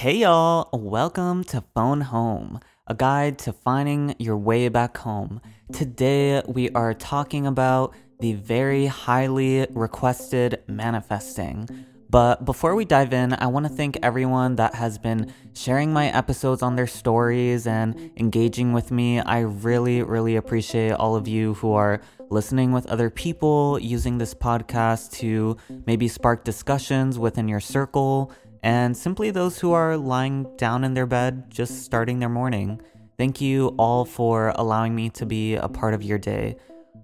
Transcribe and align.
Hey 0.00 0.16
y'all, 0.16 0.70
welcome 0.72 1.44
to 1.44 1.62
Phone 1.74 2.00
Home, 2.00 2.60
a 2.86 2.94
guide 2.94 3.38
to 3.40 3.52
finding 3.52 4.14
your 4.18 4.38
way 4.38 4.70
back 4.70 4.96
home. 4.96 5.42
Today 5.74 6.40
we 6.46 6.70
are 6.70 6.94
talking 6.94 7.46
about 7.46 7.94
the 8.18 8.32
very 8.32 8.86
highly 8.86 9.66
requested 9.68 10.62
manifesting. 10.66 11.68
But 12.08 12.46
before 12.46 12.74
we 12.74 12.86
dive 12.86 13.12
in, 13.12 13.34
I 13.34 13.48
want 13.48 13.66
to 13.66 13.72
thank 13.72 13.98
everyone 14.02 14.56
that 14.56 14.74
has 14.74 14.96
been 14.96 15.34
sharing 15.52 15.92
my 15.92 16.06
episodes 16.06 16.62
on 16.62 16.76
their 16.76 16.86
stories 16.86 17.66
and 17.66 18.10
engaging 18.16 18.72
with 18.72 18.90
me. 18.90 19.20
I 19.20 19.40
really, 19.40 20.02
really 20.02 20.36
appreciate 20.36 20.92
all 20.92 21.14
of 21.14 21.28
you 21.28 21.52
who 21.54 21.74
are 21.74 22.00
listening 22.30 22.72
with 22.72 22.86
other 22.86 23.10
people, 23.10 23.78
using 23.78 24.16
this 24.16 24.32
podcast 24.32 25.12
to 25.18 25.58
maybe 25.86 26.08
spark 26.08 26.42
discussions 26.42 27.18
within 27.18 27.48
your 27.48 27.60
circle, 27.60 28.32
and 28.62 28.96
simply 28.96 29.30
those 29.30 29.58
who 29.58 29.72
are 29.72 29.96
lying 29.96 30.46
down 30.56 30.84
in 30.84 30.94
their 30.94 31.06
bed, 31.06 31.50
just 31.50 31.82
starting 31.84 32.18
their 32.18 32.28
morning. 32.28 32.80
Thank 33.16 33.40
you 33.40 33.74
all 33.78 34.04
for 34.04 34.52
allowing 34.56 34.94
me 34.94 35.10
to 35.10 35.26
be 35.26 35.54
a 35.54 35.68
part 35.68 35.94
of 35.94 36.02
your 36.02 36.18
day. 36.18 36.56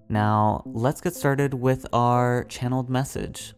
Now, 0.09 0.63
let's 0.67 1.01
get 1.01 1.15
started 1.15 1.55
with 1.55 1.87
our 1.93 2.45
channeled 2.45 2.89
message. 2.89 3.55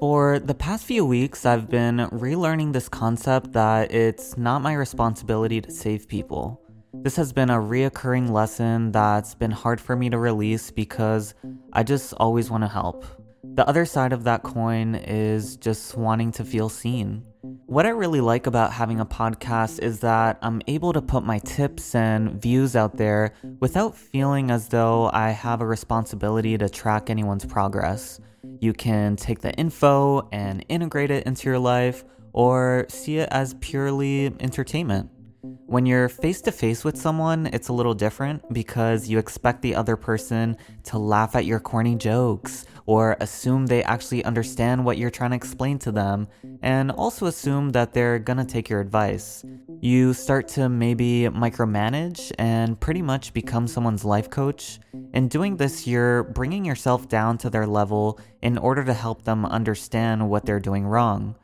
For 0.00 0.38
the 0.38 0.54
past 0.54 0.84
few 0.84 1.04
weeks, 1.06 1.46
I've 1.46 1.70
been 1.70 1.96
relearning 1.96 2.72
this 2.72 2.88
concept 2.88 3.52
that 3.52 3.90
it's 3.90 4.36
not 4.36 4.60
my 4.60 4.74
responsibility 4.74 5.60
to 5.62 5.70
save 5.70 6.08
people. 6.08 6.60
This 6.92 7.16
has 7.16 7.32
been 7.32 7.48
a 7.50 7.58
reoccurring 7.58 8.30
lesson 8.30 8.92
that's 8.92 9.34
been 9.34 9.50
hard 9.50 9.80
for 9.80 9.96
me 9.96 10.10
to 10.10 10.18
release 10.18 10.70
because 10.70 11.34
I 11.72 11.84
just 11.84 12.12
always 12.14 12.50
want 12.50 12.64
to 12.64 12.68
help. 12.68 13.04
The 13.54 13.68
other 13.68 13.84
side 13.84 14.12
of 14.12 14.24
that 14.24 14.42
coin 14.42 14.96
is 14.96 15.56
just 15.56 15.96
wanting 15.96 16.32
to 16.32 16.44
feel 16.44 16.68
seen. 16.68 17.22
What 17.66 17.86
I 17.86 17.90
really 17.90 18.20
like 18.20 18.48
about 18.48 18.72
having 18.72 18.98
a 18.98 19.06
podcast 19.06 19.78
is 19.80 20.00
that 20.00 20.38
I'm 20.42 20.60
able 20.66 20.92
to 20.92 21.00
put 21.00 21.22
my 21.22 21.38
tips 21.38 21.94
and 21.94 22.42
views 22.42 22.74
out 22.74 22.96
there 22.96 23.32
without 23.60 23.96
feeling 23.96 24.50
as 24.50 24.70
though 24.70 25.08
I 25.12 25.30
have 25.30 25.60
a 25.60 25.66
responsibility 25.66 26.58
to 26.58 26.68
track 26.68 27.10
anyone's 27.10 27.44
progress. 27.44 28.18
You 28.58 28.72
can 28.72 29.14
take 29.14 29.38
the 29.40 29.52
info 29.52 30.28
and 30.32 30.66
integrate 30.68 31.12
it 31.12 31.24
into 31.24 31.48
your 31.48 31.60
life 31.60 32.04
or 32.32 32.86
see 32.88 33.18
it 33.18 33.28
as 33.30 33.54
purely 33.60 34.34
entertainment. 34.40 35.10
When 35.66 35.86
you're 35.86 36.08
face 36.08 36.40
to 36.42 36.52
face 36.52 36.84
with 36.84 36.96
someone, 36.96 37.48
it's 37.52 37.68
a 37.68 37.72
little 37.72 37.94
different 37.94 38.52
because 38.52 39.08
you 39.08 39.18
expect 39.18 39.62
the 39.62 39.74
other 39.74 39.96
person 39.96 40.56
to 40.84 40.98
laugh 40.98 41.36
at 41.36 41.44
your 41.44 41.60
corny 41.60 41.94
jokes 41.94 42.64
or 42.86 43.16
assume 43.20 43.66
they 43.66 43.82
actually 43.82 44.24
understand 44.24 44.84
what 44.84 44.98
you're 44.98 45.10
trying 45.10 45.30
to 45.30 45.36
explain 45.36 45.78
to 45.78 45.92
them, 45.92 46.28
and 46.62 46.90
also 46.90 47.26
assume 47.26 47.70
that 47.70 47.92
they're 47.92 48.18
gonna 48.18 48.44
take 48.44 48.68
your 48.68 48.80
advice. 48.80 49.44
You 49.80 50.12
start 50.14 50.48
to 50.48 50.68
maybe 50.68 51.28
micromanage 51.32 52.32
and 52.38 52.78
pretty 52.78 53.02
much 53.02 53.32
become 53.32 53.66
someone's 53.66 54.04
life 54.04 54.30
coach. 54.30 54.80
In 55.12 55.28
doing 55.28 55.56
this, 55.56 55.86
you're 55.86 56.24
bringing 56.24 56.64
yourself 56.64 57.08
down 57.08 57.38
to 57.38 57.50
their 57.50 57.66
level 57.66 58.18
in 58.42 58.58
order 58.58 58.84
to 58.84 58.94
help 58.94 59.22
them 59.22 59.44
understand 59.44 60.28
what 60.28 60.44
they're 60.44 60.60
doing 60.60 60.84
wrong. 60.84 61.34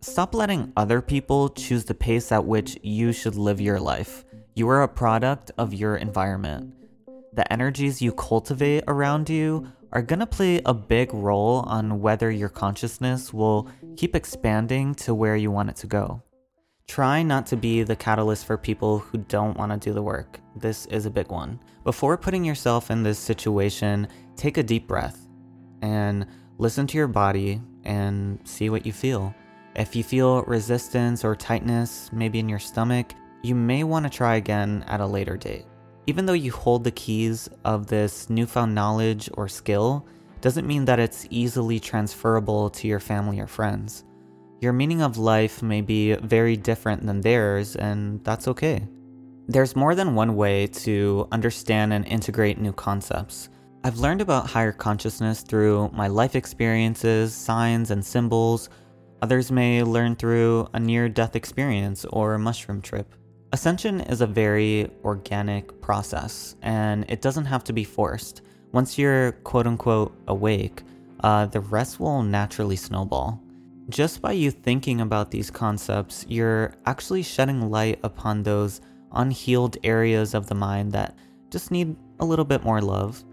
Stop 0.00 0.34
letting 0.34 0.72
other 0.76 1.00
people 1.00 1.48
choose 1.48 1.84
the 1.84 1.94
pace 1.94 2.30
at 2.30 2.44
which 2.44 2.78
you 2.82 3.12
should 3.12 3.34
live 3.34 3.60
your 3.60 3.80
life. 3.80 4.24
You 4.54 4.68
are 4.68 4.82
a 4.82 4.88
product 4.88 5.50
of 5.58 5.74
your 5.74 5.96
environment. 5.96 6.74
The 7.32 7.52
energies 7.52 8.00
you 8.00 8.12
cultivate 8.12 8.84
around 8.88 9.28
you 9.28 9.68
are 9.92 10.02
going 10.02 10.18
to 10.18 10.26
play 10.26 10.60
a 10.64 10.74
big 10.74 11.12
role 11.14 11.64
on 11.66 12.00
whether 12.00 12.30
your 12.30 12.48
consciousness 12.48 13.32
will 13.32 13.68
keep 13.96 14.14
expanding 14.14 14.94
to 14.94 15.14
where 15.14 15.36
you 15.36 15.50
want 15.50 15.70
it 15.70 15.76
to 15.76 15.86
go. 15.86 16.22
Try 16.86 17.22
not 17.22 17.46
to 17.46 17.56
be 17.56 17.82
the 17.82 17.96
catalyst 17.96 18.46
for 18.46 18.56
people 18.56 18.98
who 18.98 19.18
don't 19.18 19.56
want 19.56 19.72
to 19.72 19.78
do 19.78 19.92
the 19.92 20.02
work. 20.02 20.40
This 20.56 20.86
is 20.86 21.04
a 21.04 21.10
big 21.10 21.30
one. 21.30 21.60
Before 21.84 22.16
putting 22.16 22.44
yourself 22.44 22.90
in 22.90 23.02
this 23.02 23.18
situation, 23.18 24.08
take 24.36 24.56
a 24.56 24.62
deep 24.62 24.86
breath 24.88 25.28
and 25.82 26.26
listen 26.56 26.86
to 26.86 26.96
your 26.98 27.08
body 27.08 27.60
and 27.84 28.40
see 28.44 28.70
what 28.70 28.86
you 28.86 28.92
feel. 28.92 29.34
If 29.76 29.94
you 29.94 30.02
feel 30.02 30.42
resistance 30.42 31.24
or 31.24 31.36
tightness, 31.36 32.10
maybe 32.12 32.38
in 32.38 32.48
your 32.48 32.58
stomach, 32.58 33.12
you 33.42 33.54
may 33.54 33.84
want 33.84 34.04
to 34.04 34.10
try 34.10 34.36
again 34.36 34.84
at 34.88 35.00
a 35.00 35.06
later 35.06 35.36
date. 35.36 35.66
Even 36.08 36.24
though 36.24 36.32
you 36.32 36.50
hold 36.50 36.84
the 36.84 36.90
keys 36.90 37.50
of 37.66 37.88
this 37.88 38.30
newfound 38.30 38.74
knowledge 38.74 39.28
or 39.34 39.46
skill, 39.46 40.06
doesn't 40.40 40.66
mean 40.66 40.86
that 40.86 40.98
it's 40.98 41.26
easily 41.28 41.78
transferable 41.78 42.70
to 42.70 42.88
your 42.88 42.98
family 42.98 43.38
or 43.40 43.46
friends. 43.46 44.04
Your 44.62 44.72
meaning 44.72 45.02
of 45.02 45.18
life 45.18 45.62
may 45.62 45.82
be 45.82 46.14
very 46.14 46.56
different 46.56 47.04
than 47.04 47.20
theirs, 47.20 47.76
and 47.76 48.24
that's 48.24 48.48
okay. 48.48 48.88
There's 49.48 49.76
more 49.76 49.94
than 49.94 50.14
one 50.14 50.34
way 50.34 50.68
to 50.68 51.28
understand 51.30 51.92
and 51.92 52.06
integrate 52.06 52.58
new 52.58 52.72
concepts. 52.72 53.50
I've 53.84 53.98
learned 53.98 54.22
about 54.22 54.46
higher 54.46 54.72
consciousness 54.72 55.42
through 55.42 55.90
my 55.92 56.08
life 56.08 56.34
experiences, 56.34 57.34
signs, 57.34 57.90
and 57.90 58.02
symbols. 58.02 58.70
Others 59.20 59.52
may 59.52 59.82
learn 59.82 60.16
through 60.16 60.68
a 60.72 60.80
near 60.80 61.10
death 61.10 61.36
experience 61.36 62.06
or 62.06 62.32
a 62.32 62.38
mushroom 62.38 62.80
trip. 62.80 63.14
Ascension 63.50 64.02
is 64.02 64.20
a 64.20 64.26
very 64.26 64.90
organic 65.04 65.80
process, 65.80 66.54
and 66.60 67.06
it 67.08 67.22
doesn't 67.22 67.46
have 67.46 67.64
to 67.64 67.72
be 67.72 67.82
forced. 67.82 68.42
Once 68.72 68.98
you're 68.98 69.32
quote 69.32 69.66
unquote 69.66 70.14
awake, 70.28 70.82
uh, 71.20 71.46
the 71.46 71.60
rest 71.60 71.98
will 71.98 72.22
naturally 72.22 72.76
snowball. 72.76 73.42
Just 73.88 74.20
by 74.20 74.32
you 74.32 74.50
thinking 74.50 75.00
about 75.00 75.30
these 75.30 75.50
concepts, 75.50 76.26
you're 76.28 76.74
actually 76.84 77.22
shedding 77.22 77.70
light 77.70 77.98
upon 78.02 78.42
those 78.42 78.82
unhealed 79.12 79.78
areas 79.82 80.34
of 80.34 80.46
the 80.46 80.54
mind 80.54 80.92
that 80.92 81.16
just 81.50 81.70
need 81.70 81.96
a 82.20 82.26
little 82.26 82.44
bit 82.44 82.62
more 82.62 82.82
love. 82.82 83.24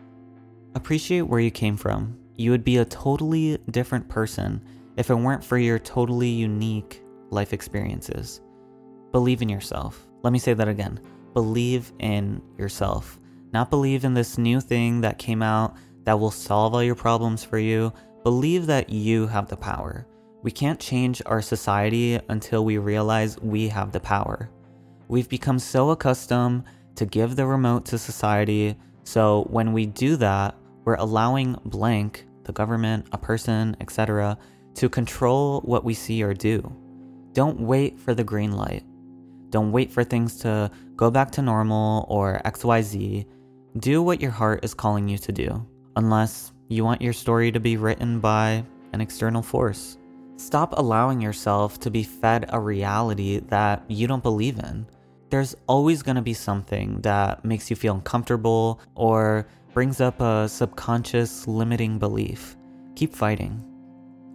Appreciate 0.75 1.23
where 1.23 1.41
you 1.41 1.51
came 1.51 1.75
from. 1.75 2.17
You 2.35 2.51
would 2.51 2.63
be 2.63 2.77
a 2.77 2.85
totally 2.85 3.57
different 3.69 4.07
person 4.07 4.61
if 4.95 5.09
it 5.09 5.15
weren't 5.15 5.43
for 5.43 5.57
your 5.57 5.77
totally 5.77 6.29
unique 6.29 7.03
life 7.31 7.51
experiences. 7.51 8.39
Believe 9.11 9.41
in 9.41 9.49
yourself. 9.49 10.04
Let 10.25 10.33
me 10.33 10.39
say 10.39 10.55
that 10.55 10.67
again. 10.67 10.99
Believe 11.35 11.93
in 11.99 12.41
yourself. 12.57 13.19
Not 13.53 13.69
believe 13.69 14.05
in 14.05 14.15
this 14.15 14.39
new 14.39 14.59
thing 14.59 15.01
that 15.01 15.19
came 15.19 15.43
out 15.43 15.75
that 16.03 16.19
will 16.19 16.31
solve 16.31 16.73
all 16.73 16.81
your 16.81 16.95
problems 16.95 17.43
for 17.43 17.59
you. 17.59 17.93
Believe 18.23 18.65
that 18.65 18.89
you 18.89 19.27
have 19.27 19.47
the 19.47 19.55
power. 19.55 20.07
We 20.41 20.49
can't 20.49 20.79
change 20.79 21.21
our 21.27 21.43
society 21.43 22.19
until 22.27 22.65
we 22.65 22.79
realize 22.79 23.39
we 23.39 23.67
have 23.67 23.91
the 23.91 23.99
power. 23.99 24.49
We've 25.09 25.29
become 25.29 25.59
so 25.59 25.91
accustomed 25.91 26.63
to 26.95 27.05
give 27.05 27.35
the 27.35 27.45
remote 27.45 27.85
to 27.85 27.99
society, 27.99 28.77
so 29.03 29.45
when 29.51 29.73
we 29.73 29.85
do 29.85 30.15
that, 30.15 30.55
we're 30.85 30.95
allowing 30.95 31.55
blank, 31.65 32.25
the 32.45 32.51
government, 32.51 33.05
a 33.11 33.19
person, 33.19 33.77
etc., 33.79 34.39
to 34.73 34.89
control 34.89 35.61
what 35.61 35.83
we 35.83 35.93
see 35.93 36.23
or 36.23 36.33
do. 36.33 36.75
Don't 37.33 37.59
wait 37.59 37.99
for 37.99 38.15
the 38.15 38.23
green 38.23 38.53
light. 38.53 38.83
Don't 39.55 39.71
wait 39.71 39.89
for 39.89 40.03
things 40.03 40.35
to 40.39 40.69
go 40.97 41.09
back 41.09 41.31
to 41.31 41.41
normal 41.41 42.05
or 42.09 42.41
XYZ. 42.43 43.25
Do 43.77 44.03
what 44.03 44.19
your 44.19 44.31
heart 44.31 44.65
is 44.65 44.73
calling 44.73 45.07
you 45.07 45.17
to 45.19 45.31
do, 45.31 45.65
unless 45.95 46.51
you 46.67 46.83
want 46.83 47.01
your 47.01 47.13
story 47.13 47.53
to 47.53 47.59
be 47.61 47.77
written 47.77 48.19
by 48.19 48.65
an 48.91 48.99
external 48.99 49.41
force. 49.41 49.97
Stop 50.35 50.73
allowing 50.75 51.21
yourself 51.21 51.79
to 51.79 51.89
be 51.89 52.03
fed 52.03 52.49
a 52.49 52.59
reality 52.59 53.39
that 53.47 53.85
you 53.87 54.07
don't 54.07 54.21
believe 54.21 54.59
in. 54.59 54.85
There's 55.29 55.55
always 55.67 56.03
going 56.03 56.17
to 56.17 56.21
be 56.21 56.33
something 56.33 56.99
that 57.03 57.45
makes 57.45 57.69
you 57.69 57.77
feel 57.77 57.95
uncomfortable 57.95 58.81
or 58.93 59.47
brings 59.73 60.01
up 60.01 60.19
a 60.19 60.49
subconscious 60.49 61.47
limiting 61.47 61.97
belief. 61.97 62.57
Keep 62.97 63.15
fighting. 63.15 63.63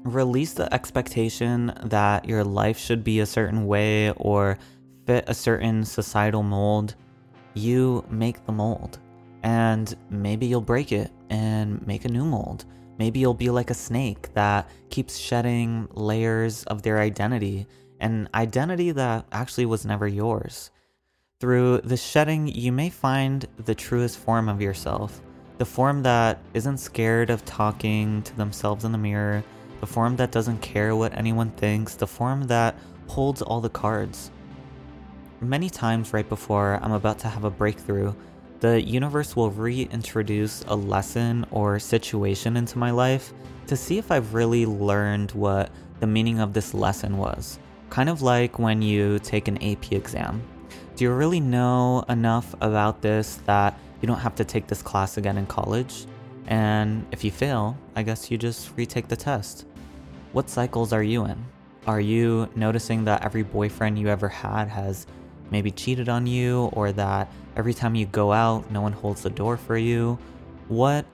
Release 0.03 0.55
the 0.55 0.73
expectation 0.73 1.75
that 1.85 2.27
your 2.27 2.43
life 2.43 2.79
should 2.79 3.05
be 3.05 3.21
a 3.21 3.27
certain 3.27 3.67
way 3.67 4.13
or 4.13 4.57
fit 5.07 5.25
a 5.27 5.35
certain 5.35 5.85
societal 5.85 6.43
mold, 6.43 6.95
you 7.55 8.05
make 8.11 8.45
the 8.47 8.53
mold. 8.53 8.99
And 9.43 9.95
maybe 10.11 10.47
you'll 10.47 10.61
break 10.61 10.93
it 10.93 11.11
and 11.31 11.85
make 11.87 12.05
a 12.05 12.09
new 12.09 12.25
mold. 12.25 12.67
Maybe 12.99 13.21
you'll 13.21 13.35
be 13.35 13.49
like 13.51 13.71
a 13.71 13.75
snake 13.75 14.33
that 14.35 14.69
keeps 14.91 15.17
shedding 15.17 15.89
layers 15.93 16.65
of 16.65 16.83
their 16.83 16.99
identity, 16.99 17.67
an 18.01 18.29
identity 18.35 18.93
that 18.93 19.25
actually 19.33 19.67
was 19.67 19.87
never 19.87 20.07
yours. 20.07 20.71
Through 21.41 21.79
the 21.79 21.97
shedding, 21.97 22.49
you 22.49 22.73
may 22.73 22.91
find 22.91 23.47
the 23.65 23.75
truest 23.75 24.19
form 24.19 24.51
of 24.51 24.61
yourself, 24.61 25.23
the 25.57 25.65
form 25.65 26.03
that 26.03 26.39
isn't 26.53 26.77
scared 26.77 27.31
of 27.31 27.45
talking 27.47 28.23
to 28.25 28.37
themselves 28.37 28.85
in 28.85 28.93
the 28.93 28.99
mirror, 28.99 29.43
the 29.81 29.87
form 29.87 30.17
that 30.17 30.33
doesn't 30.33 30.61
care 30.61 30.95
what 30.95 31.17
anyone 31.17 31.51
thinks, 31.53 31.95
the 31.95 32.07
form 32.07 32.43
that 32.49 32.77
holds 33.07 33.41
all 33.41 33.63
the 33.63 33.71
cards. 33.71 34.31
Many 35.43 35.71
times, 35.71 36.13
right 36.13 36.29
before 36.29 36.79
I'm 36.83 36.93
about 36.93 37.19
to 37.21 37.29
have 37.29 37.45
a 37.45 37.51
breakthrough, 37.51 38.13
the 38.61 38.83
universe 38.83 39.35
will 39.35 39.51
reintroduce 39.51 40.63
a 40.69 40.77
lesson 40.77 41.47
or 41.51 41.79
situation 41.79 42.59
into 42.59 42.77
my 42.77 42.91
life 42.91 43.33
to 43.67 43.75
see 43.75 43.97
if 43.97 44.11
I've 44.11 44.35
really 44.35 44.67
learned 44.67 45.33
what 45.33 45.71
the 45.99 46.07
meaning 46.07 46.41
of 46.41 46.53
this 46.53 46.75
lesson 46.75 47.17
was. 47.17 47.59
Kind 47.89 48.11
of 48.11 48.21
like 48.21 48.59
when 48.59 48.83
you 48.83 49.19
take 49.21 49.49
an 49.49 49.57
AP 49.63 49.93
exam. 49.93 50.43
Do 50.95 51.05
you 51.05 51.13
really 51.13 51.41
know 51.41 52.05
enough 52.11 52.55
about 52.61 53.01
this 53.01 53.37
that 53.47 53.79
you 54.03 54.07
don't 54.07 54.19
have 54.19 54.35
to 54.35 54.45
take 54.45 54.67
this 54.67 54.83
class 54.83 55.17
again 55.17 55.39
in 55.39 55.47
college? 55.47 56.05
And 56.49 57.07
if 57.13 57.25
you 57.25 57.31
fail, 57.31 57.79
I 57.97 58.03
guess 58.03 58.31
you 58.31 58.37
just 58.37 58.77
retake 58.77 59.09
the 59.09 59.17
test. 59.17 59.65
What 60.33 60.51
cycles 60.51 60.93
are 60.93 61.03
you 61.03 61.25
in? 61.25 61.43
Are 61.87 62.01
you 62.01 62.51
noticing 62.55 63.05
that 63.07 63.25
every 63.25 63.43
boyfriend 63.43 63.99
you 63.99 64.09
ever 64.09 64.29
had 64.29 64.69
has 64.69 65.07
maybe 65.51 65.71
cheated 65.71 66.09
on 66.09 66.27
you, 66.27 66.71
or 66.73 66.93
that 66.93 67.33
every 67.57 67.75
time 67.75 67.95
you 67.95 68.07
go 68.07 68.33
out, 68.33 68.71
no 68.71 68.81
one 68.81 68.93
holds 68.93 69.23
the 69.23 69.31
door 69.31 69.57
for 69.57 69.77
you? 69.77 70.19
What, 70.69 71.05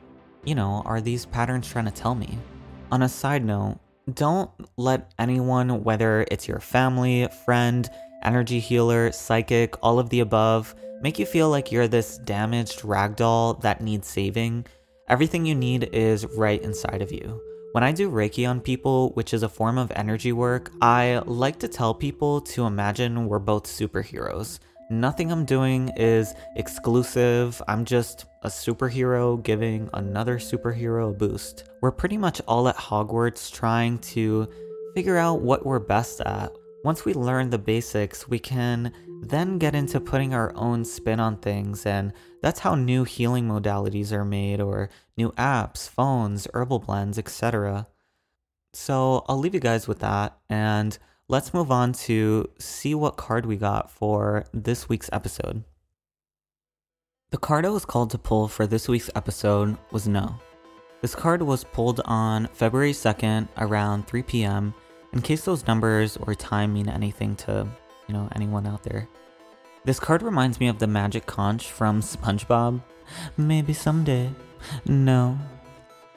you 0.44 0.54
know, 0.54 0.82
are 0.84 1.00
these 1.00 1.26
patterns 1.26 1.68
trying 1.68 1.86
to 1.86 1.90
tell 1.90 2.14
me? 2.14 2.38
On 2.92 3.02
a 3.02 3.08
side 3.08 3.44
note, 3.44 3.78
don't 4.14 4.50
let 4.76 5.12
anyone, 5.18 5.82
whether 5.82 6.26
it's 6.30 6.46
your 6.46 6.60
family, 6.60 7.28
friend, 7.44 7.88
energy 8.22 8.60
healer, 8.60 9.10
psychic, 9.12 9.74
all 9.82 9.98
of 9.98 10.10
the 10.10 10.20
above, 10.20 10.74
make 11.02 11.18
you 11.18 11.26
feel 11.26 11.50
like 11.50 11.72
you're 11.72 11.88
this 11.88 12.18
damaged 12.18 12.80
ragdoll 12.80 13.60
that 13.62 13.80
needs 13.80 14.06
saving. 14.06 14.66
Everything 15.08 15.46
you 15.46 15.54
need 15.54 15.90
is 15.92 16.26
right 16.26 16.62
inside 16.62 17.02
of 17.02 17.12
you. 17.12 17.40
When 17.76 17.84
I 17.84 17.92
do 17.92 18.10
Reiki 18.10 18.48
on 18.48 18.62
people, 18.62 19.10
which 19.10 19.34
is 19.34 19.42
a 19.42 19.50
form 19.50 19.76
of 19.76 19.92
energy 19.94 20.32
work, 20.32 20.72
I 20.80 21.20
like 21.26 21.58
to 21.58 21.68
tell 21.68 21.92
people 21.92 22.40
to 22.40 22.64
imagine 22.64 23.28
we're 23.28 23.38
both 23.38 23.64
superheroes. 23.64 24.60
Nothing 24.88 25.30
I'm 25.30 25.44
doing 25.44 25.90
is 25.94 26.32
exclusive. 26.54 27.60
I'm 27.68 27.84
just 27.84 28.24
a 28.44 28.48
superhero 28.48 29.42
giving 29.42 29.90
another 29.92 30.38
superhero 30.38 31.10
a 31.10 31.12
boost. 31.12 31.68
We're 31.82 31.92
pretty 31.92 32.16
much 32.16 32.40
all 32.48 32.66
at 32.66 32.78
Hogwarts 32.78 33.52
trying 33.52 33.98
to 34.16 34.48
figure 34.94 35.18
out 35.18 35.42
what 35.42 35.66
we're 35.66 35.78
best 35.78 36.22
at. 36.22 36.52
Once 36.86 37.04
we 37.04 37.12
learn 37.12 37.50
the 37.50 37.58
basics, 37.58 38.28
we 38.28 38.38
can 38.38 38.92
then 39.20 39.58
get 39.58 39.74
into 39.74 39.98
putting 39.98 40.32
our 40.32 40.54
own 40.54 40.84
spin 40.84 41.18
on 41.18 41.36
things, 41.38 41.84
and 41.84 42.12
that's 42.42 42.60
how 42.60 42.76
new 42.76 43.02
healing 43.02 43.48
modalities 43.48 44.12
are 44.12 44.24
made, 44.24 44.60
or 44.60 44.88
new 45.16 45.32
apps, 45.32 45.88
phones, 45.88 46.46
herbal 46.54 46.78
blends, 46.78 47.18
etc. 47.18 47.88
So 48.72 49.24
I'll 49.26 49.36
leave 49.36 49.52
you 49.52 49.58
guys 49.58 49.88
with 49.88 49.98
that, 49.98 50.38
and 50.48 50.96
let's 51.26 51.52
move 51.52 51.72
on 51.72 51.92
to 52.04 52.48
see 52.60 52.94
what 52.94 53.16
card 53.16 53.46
we 53.46 53.56
got 53.56 53.90
for 53.90 54.44
this 54.54 54.88
week's 54.88 55.10
episode. 55.12 55.64
The 57.32 57.38
card 57.38 57.66
I 57.66 57.70
was 57.70 57.84
called 57.84 58.10
to 58.10 58.18
pull 58.18 58.46
for 58.46 58.64
this 58.64 58.86
week's 58.86 59.10
episode 59.16 59.76
was 59.90 60.06
No. 60.06 60.36
This 61.02 61.16
card 61.16 61.42
was 61.42 61.64
pulled 61.64 62.00
on 62.04 62.46
February 62.52 62.92
2nd 62.92 63.48
around 63.56 64.06
3 64.06 64.22
p.m. 64.22 64.72
in 65.16 65.22
case 65.22 65.46
those 65.46 65.66
numbers 65.66 66.18
or 66.18 66.34
time 66.34 66.74
mean 66.74 66.90
anything 66.90 67.34
to, 67.34 67.66
you 68.06 68.12
know, 68.12 68.28
anyone 68.36 68.66
out 68.66 68.82
there. 68.82 69.08
This 69.86 69.98
card 69.98 70.22
reminds 70.22 70.60
me 70.60 70.68
of 70.68 70.78
the 70.78 70.86
magic 70.86 71.24
conch 71.24 71.72
from 71.72 72.02
SpongeBob. 72.02 72.82
Maybe 73.38 73.72
someday. 73.72 74.28
No. 74.84 75.38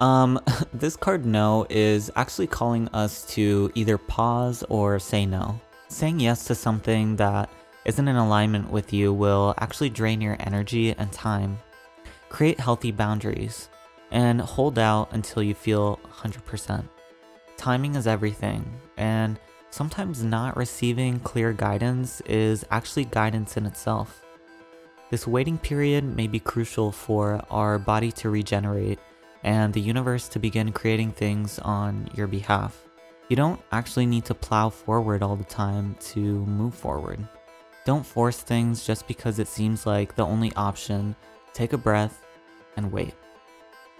Um, 0.01 0.37
this 0.73 0.97
card 0.97 1.25
no 1.25 1.65
is 1.69 2.11
actually 2.17 2.47
calling 2.47 2.89
us 2.89 3.25
to 3.27 3.71
either 3.73 3.97
pause 3.97 4.65
or 4.67 4.99
say 4.99 5.25
no. 5.25 5.57
Saying 5.87 6.19
yes 6.19 6.43
to 6.45 6.55
something 6.55 7.15
that 7.15 7.49
isn't 7.85 8.05
in 8.07 8.17
alignment 8.17 8.69
with 8.69 8.91
you 8.91 9.13
will 9.13 9.55
actually 9.59 9.91
drain 9.91 10.19
your 10.19 10.35
energy 10.41 10.93
and 10.97 11.09
time. 11.13 11.57
Create 12.27 12.59
healthy 12.59 12.91
boundaries 12.91 13.69
and 14.11 14.41
hold 14.41 14.77
out 14.77 15.13
until 15.13 15.41
you 15.41 15.53
feel 15.53 16.01
100%. 16.21 16.83
Timing 17.59 17.95
is 17.95 18.07
everything, 18.07 18.63
and 18.95 19.37
sometimes 19.69 20.23
not 20.23 20.55
receiving 20.55 21.19
clear 21.19 21.51
guidance 21.51 22.21
is 22.21 22.65
actually 22.71 23.03
guidance 23.03 23.57
in 23.57 23.65
itself. 23.65 24.23
This 25.09 25.27
waiting 25.27 25.57
period 25.57 26.05
may 26.05 26.27
be 26.27 26.39
crucial 26.39 26.89
for 26.93 27.43
our 27.51 27.77
body 27.77 28.13
to 28.13 28.29
regenerate 28.29 28.97
and 29.43 29.73
the 29.73 29.81
universe 29.81 30.29
to 30.29 30.39
begin 30.39 30.71
creating 30.71 31.11
things 31.11 31.59
on 31.59 32.09
your 32.15 32.27
behalf. 32.27 32.81
You 33.27 33.35
don't 33.35 33.59
actually 33.73 34.05
need 34.05 34.23
to 34.25 34.33
plow 34.33 34.69
forward 34.69 35.21
all 35.21 35.35
the 35.35 35.43
time 35.43 35.97
to 36.11 36.45
move 36.45 36.73
forward. 36.73 37.19
Don't 37.83 38.05
force 38.05 38.37
things 38.37 38.87
just 38.87 39.05
because 39.05 39.37
it 39.37 39.49
seems 39.49 39.85
like 39.85 40.15
the 40.15 40.25
only 40.25 40.53
option. 40.55 41.13
Take 41.51 41.73
a 41.73 41.77
breath 41.77 42.25
and 42.77 42.89
wait. 42.89 43.15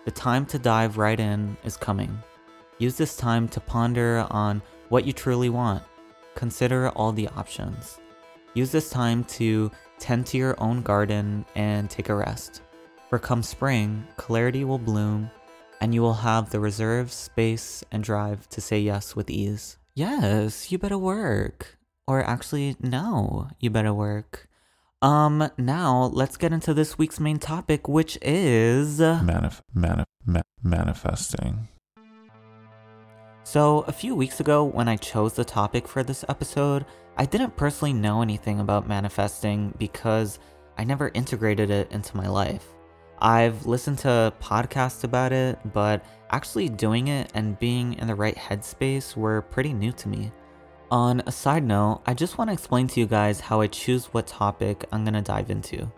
The 0.06 0.12
time 0.12 0.46
to 0.46 0.58
dive 0.58 0.98
right 0.98 1.20
in 1.20 1.58
is 1.66 1.76
coming. 1.76 2.24
Use 2.80 2.96
this 2.96 3.18
time 3.18 3.48
to 3.50 3.60
ponder 3.60 4.26
on 4.30 4.62
what 4.88 5.06
you 5.06 5.14
truly 5.14 5.50
want. 5.50 5.84
Consider 6.36 6.90
all 6.90 7.12
the 7.12 7.28
options. 7.28 8.00
Use 8.54 8.72
this 8.72 8.90
time 8.90 9.26
to 9.26 9.70
tend 10.00 10.26
to 10.28 10.38
your 10.38 10.56
own 10.62 10.82
garden 10.82 11.46
and 11.56 11.90
take 11.90 12.10
a 12.10 12.16
rest. 12.16 12.62
For 13.10 13.20
come 13.20 13.44
spring, 13.44 14.08
clarity 14.16 14.64
will 14.64 14.80
bloom 14.80 15.30
and 15.82 15.94
you 15.94 16.02
will 16.02 16.14
have 16.14 16.50
the 16.50 16.60
reserve, 16.60 17.12
space, 17.12 17.84
and 17.92 18.04
drive 18.04 18.48
to 18.50 18.62
say 18.62 18.80
yes 18.80 19.16
with 19.16 19.30
ease. 19.30 19.78
Yes, 19.94 20.72
you 20.72 20.78
better 20.78 20.98
work. 20.98 21.78
Or 22.08 22.24
actually, 22.24 22.76
no, 22.80 23.50
you 23.60 23.70
better 23.70 23.94
work. 23.94 24.48
Um, 25.02 25.50
now 25.58 26.10
let's 26.14 26.38
get 26.38 26.52
into 26.52 26.74
this 26.74 26.98
week's 26.98 27.20
main 27.20 27.40
topic, 27.40 27.88
which 27.88 28.18
is 28.22 29.00
Manif- 29.00 29.62
manif- 29.76 30.06
ma- 30.26 30.42
manifesting. 30.64 31.70
So, 33.52 33.84
a 33.88 33.92
few 33.92 34.14
weeks 34.14 34.40
ago, 34.40 34.64
when 34.64 34.88
I 34.88 34.96
chose 34.96 35.34
the 35.34 35.44
topic 35.44 35.88
for 35.88 36.04
this 36.04 36.24
episode, 36.30 36.86
I 37.18 37.26
didn't 37.26 37.58
personally 37.58 37.94
know 37.94 38.22
anything 38.22 38.60
about 38.60 38.88
manifesting 38.88 39.74
because 39.80 40.38
I 40.78 40.84
never 40.84 41.10
integrated 41.16 41.72
it 41.72 41.92
into 41.92 42.16
my 42.16 42.28
life. 42.28 42.64
I've 43.18 43.66
listened 43.66 43.98
to 44.00 44.32
podcasts 44.40 45.04
about 45.04 45.32
it, 45.32 45.58
but 45.74 46.06
actually 46.30 46.70
doing 46.70 47.08
it 47.08 47.32
and 47.34 47.58
being 47.58 47.94
in 47.94 48.06
the 48.06 48.14
right 48.14 48.36
headspace 48.36 49.18
were 49.18 49.42
pretty 49.42 49.74
new 49.74 49.94
to 49.94 50.08
me. 50.08 50.32
On 50.92 51.24
a 51.26 51.32
side 51.32 51.64
note, 51.64 52.04
I 52.06 52.14
just 52.14 52.38
want 52.38 52.52
to 52.52 52.54
explain 52.54 52.86
to 52.90 53.00
you 53.00 53.08
guys 53.08 53.40
how 53.40 53.62
I 53.62 53.68
choose 53.68 54.14
what 54.14 54.28
topic 54.28 54.86
I'm 54.92 55.04
going 55.04 55.16
to 55.16 55.22
dive 55.24 55.50
into. 55.50 55.92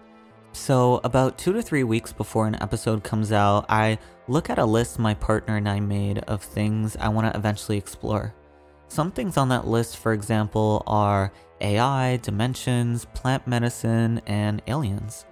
So, 0.53 0.99
about 1.03 1.37
two 1.37 1.53
to 1.53 1.61
three 1.61 1.83
weeks 1.83 2.11
before 2.11 2.45
an 2.45 2.61
episode 2.61 3.03
comes 3.03 3.31
out, 3.31 3.65
I 3.69 3.97
look 4.27 4.49
at 4.49 4.59
a 4.59 4.65
list 4.65 4.99
my 4.99 5.13
partner 5.13 5.55
and 5.55 5.67
I 5.67 5.79
made 5.79 6.19
of 6.19 6.43
things 6.43 6.97
I 6.97 7.07
want 7.07 7.31
to 7.31 7.37
eventually 7.37 7.77
explore. 7.77 8.33
Some 8.89 9.11
things 9.11 9.37
on 9.37 9.47
that 9.49 9.67
list, 9.67 9.97
for 9.97 10.11
example, 10.11 10.83
are 10.85 11.31
AI, 11.61 12.17
dimensions, 12.17 13.05
plant 13.13 13.47
medicine, 13.47 14.21
and 14.27 14.61
aliens. 14.67 15.25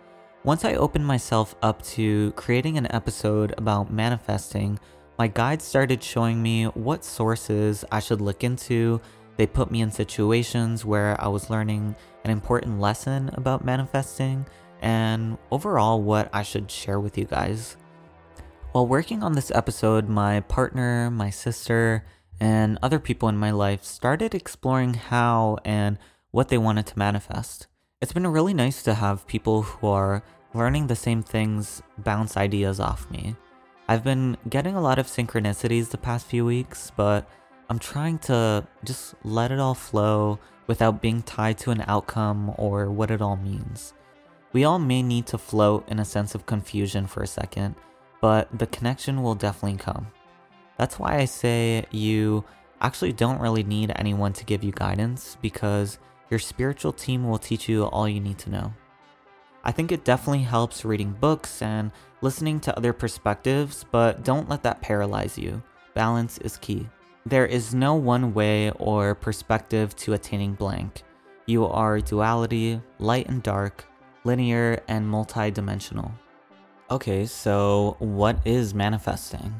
Once 0.46 0.64
I 0.64 0.76
opened 0.76 1.06
myself 1.06 1.54
up 1.62 1.82
to 1.84 2.32
creating 2.32 2.78
an 2.78 2.90
episode 2.94 3.54
about 3.58 3.92
manifesting, 3.92 4.80
my 5.18 5.28
guides 5.28 5.66
started 5.66 6.02
showing 6.02 6.42
me 6.42 6.64
what 6.66 7.04
sources 7.04 7.84
I 7.92 8.00
should 8.00 8.22
look 8.22 8.46
into 8.46 9.02
they 9.40 9.48
put 9.48 9.72
me 9.72 9.80
in 9.80 9.90
situations 9.90 10.84
where 10.84 11.16
I 11.18 11.30
was 11.30 11.50
learning 11.50 11.96
an 12.26 12.30
important 12.30 12.82
lesson 12.82 13.30
about 13.36 13.64
manifesting 13.64 14.46
and 14.82 15.38
overall 15.52 16.02
what 16.02 16.30
I 16.34 16.44
should 16.44 16.72
share 16.72 17.00
with 17.00 17.18
you 17.18 17.26
guys. 17.26 17.78
While 18.72 18.88
working 18.88 19.24
on 19.24 19.34
this 19.34 19.52
episode, 19.52 20.08
my 20.08 20.42
partner, 20.42 21.10
my 21.10 21.30
sister, 21.30 22.06
and 22.40 22.78
other 22.82 23.00
people 23.00 23.28
in 23.30 23.38
my 23.38 23.52
life 23.52 23.84
started 23.84 24.34
exploring 24.34 24.94
how 24.94 25.58
and 25.66 25.98
what 26.32 26.50
they 26.50 26.58
wanted 26.58 26.86
to 26.88 27.00
manifest. 27.00 27.68
It's 28.02 28.14
been 28.14 28.28
really 28.28 28.54
nice 28.54 28.84
to 28.84 28.94
have 28.94 29.28
people 29.28 29.64
who 29.64 29.88
are 29.88 30.24
learning 30.54 30.88
the 30.88 30.96
same 30.96 31.22
things 31.22 31.82
bounce 31.98 32.38
ideas 32.38 32.80
off 32.80 33.10
me. 33.12 33.36
I've 33.88 34.04
been 34.04 34.38
getting 34.48 34.76
a 34.76 34.82
lot 34.82 35.00
of 35.00 35.08
synchronicities 35.08 35.90
the 35.90 35.98
past 35.98 36.28
few 36.28 36.46
weeks, 36.46 36.92
but 36.96 37.28
I'm 37.70 37.80
trying 37.80 38.20
to 38.20 38.68
just 38.84 39.16
let 39.24 39.52
it 39.52 39.60
all 39.60 39.74
flow 39.74 40.40
without 40.68 41.02
being 41.02 41.24
tied 41.24 41.58
to 41.60 41.72
an 41.72 41.84
outcome 41.88 42.54
or 42.58 42.92
what 42.92 43.10
it 43.10 43.22
all 43.22 43.36
means. 43.36 43.94
We 44.52 44.64
all 44.64 44.80
may 44.80 45.04
need 45.04 45.28
to 45.28 45.38
float 45.38 45.88
in 45.90 46.00
a 46.00 46.06
sense 46.06 46.34
of 46.34 46.46
confusion 46.46 47.06
for 47.06 47.22
a 47.22 47.28
second, 47.28 47.76
but 48.20 48.48
the 48.58 48.68
connection 48.68 49.22
will 49.22 49.36
definitely 49.36 49.78
come. 49.78 50.08
That's 50.78 50.98
why 50.98 51.18
I 51.18 51.26
say 51.26 51.86
you 51.92 52.44
actually 52.82 53.14
don't 53.14 53.42
really 53.42 53.64
need 53.64 53.92
anyone 53.96 54.34
to 54.34 54.46
give 54.46 54.64
you 54.64 54.72
guidance 54.72 55.38
because 55.42 56.00
your 56.30 56.40
spiritual 56.40 56.94
team 56.94 57.28
will 57.28 57.38
teach 57.38 57.70
you 57.70 57.86
all 57.86 58.08
you 58.08 58.20
need 58.20 58.38
to 58.40 58.50
know. 58.50 58.74
I 59.64 59.72
think 59.72 59.92
it 59.92 60.06
definitely 60.06 60.44
helps 60.44 60.86
reading 60.86 61.12
books 61.12 61.62
and 61.62 61.92
listening 62.22 62.60
to 62.62 62.78
other 62.78 62.94
perspectives, 62.94 63.86
but 63.92 64.24
don't 64.24 64.50
let 64.50 64.64
that 64.64 64.82
paralyze 64.82 65.38
you. 65.38 65.62
Balance 65.94 66.38
is 66.40 66.58
key. 66.58 66.88
There 67.26 67.46
is 67.46 67.76
no 67.76 67.96
one 67.96 68.34
way 68.34 68.72
or 68.72 69.14
perspective 69.14 69.96
to 69.98 70.14
attaining 70.14 70.54
blank. 70.54 71.04
You 71.46 71.66
are 71.66 72.00
duality, 72.00 72.82
light 73.00 73.28
and 73.28 73.44
dark, 73.44 73.86
linear, 74.30 74.80
and 74.88 75.04
multidimensional. 75.08 76.12
Okay, 76.92 77.26
so 77.26 77.96
what 77.98 78.38
is 78.46 78.76
manifesting? 78.76 79.52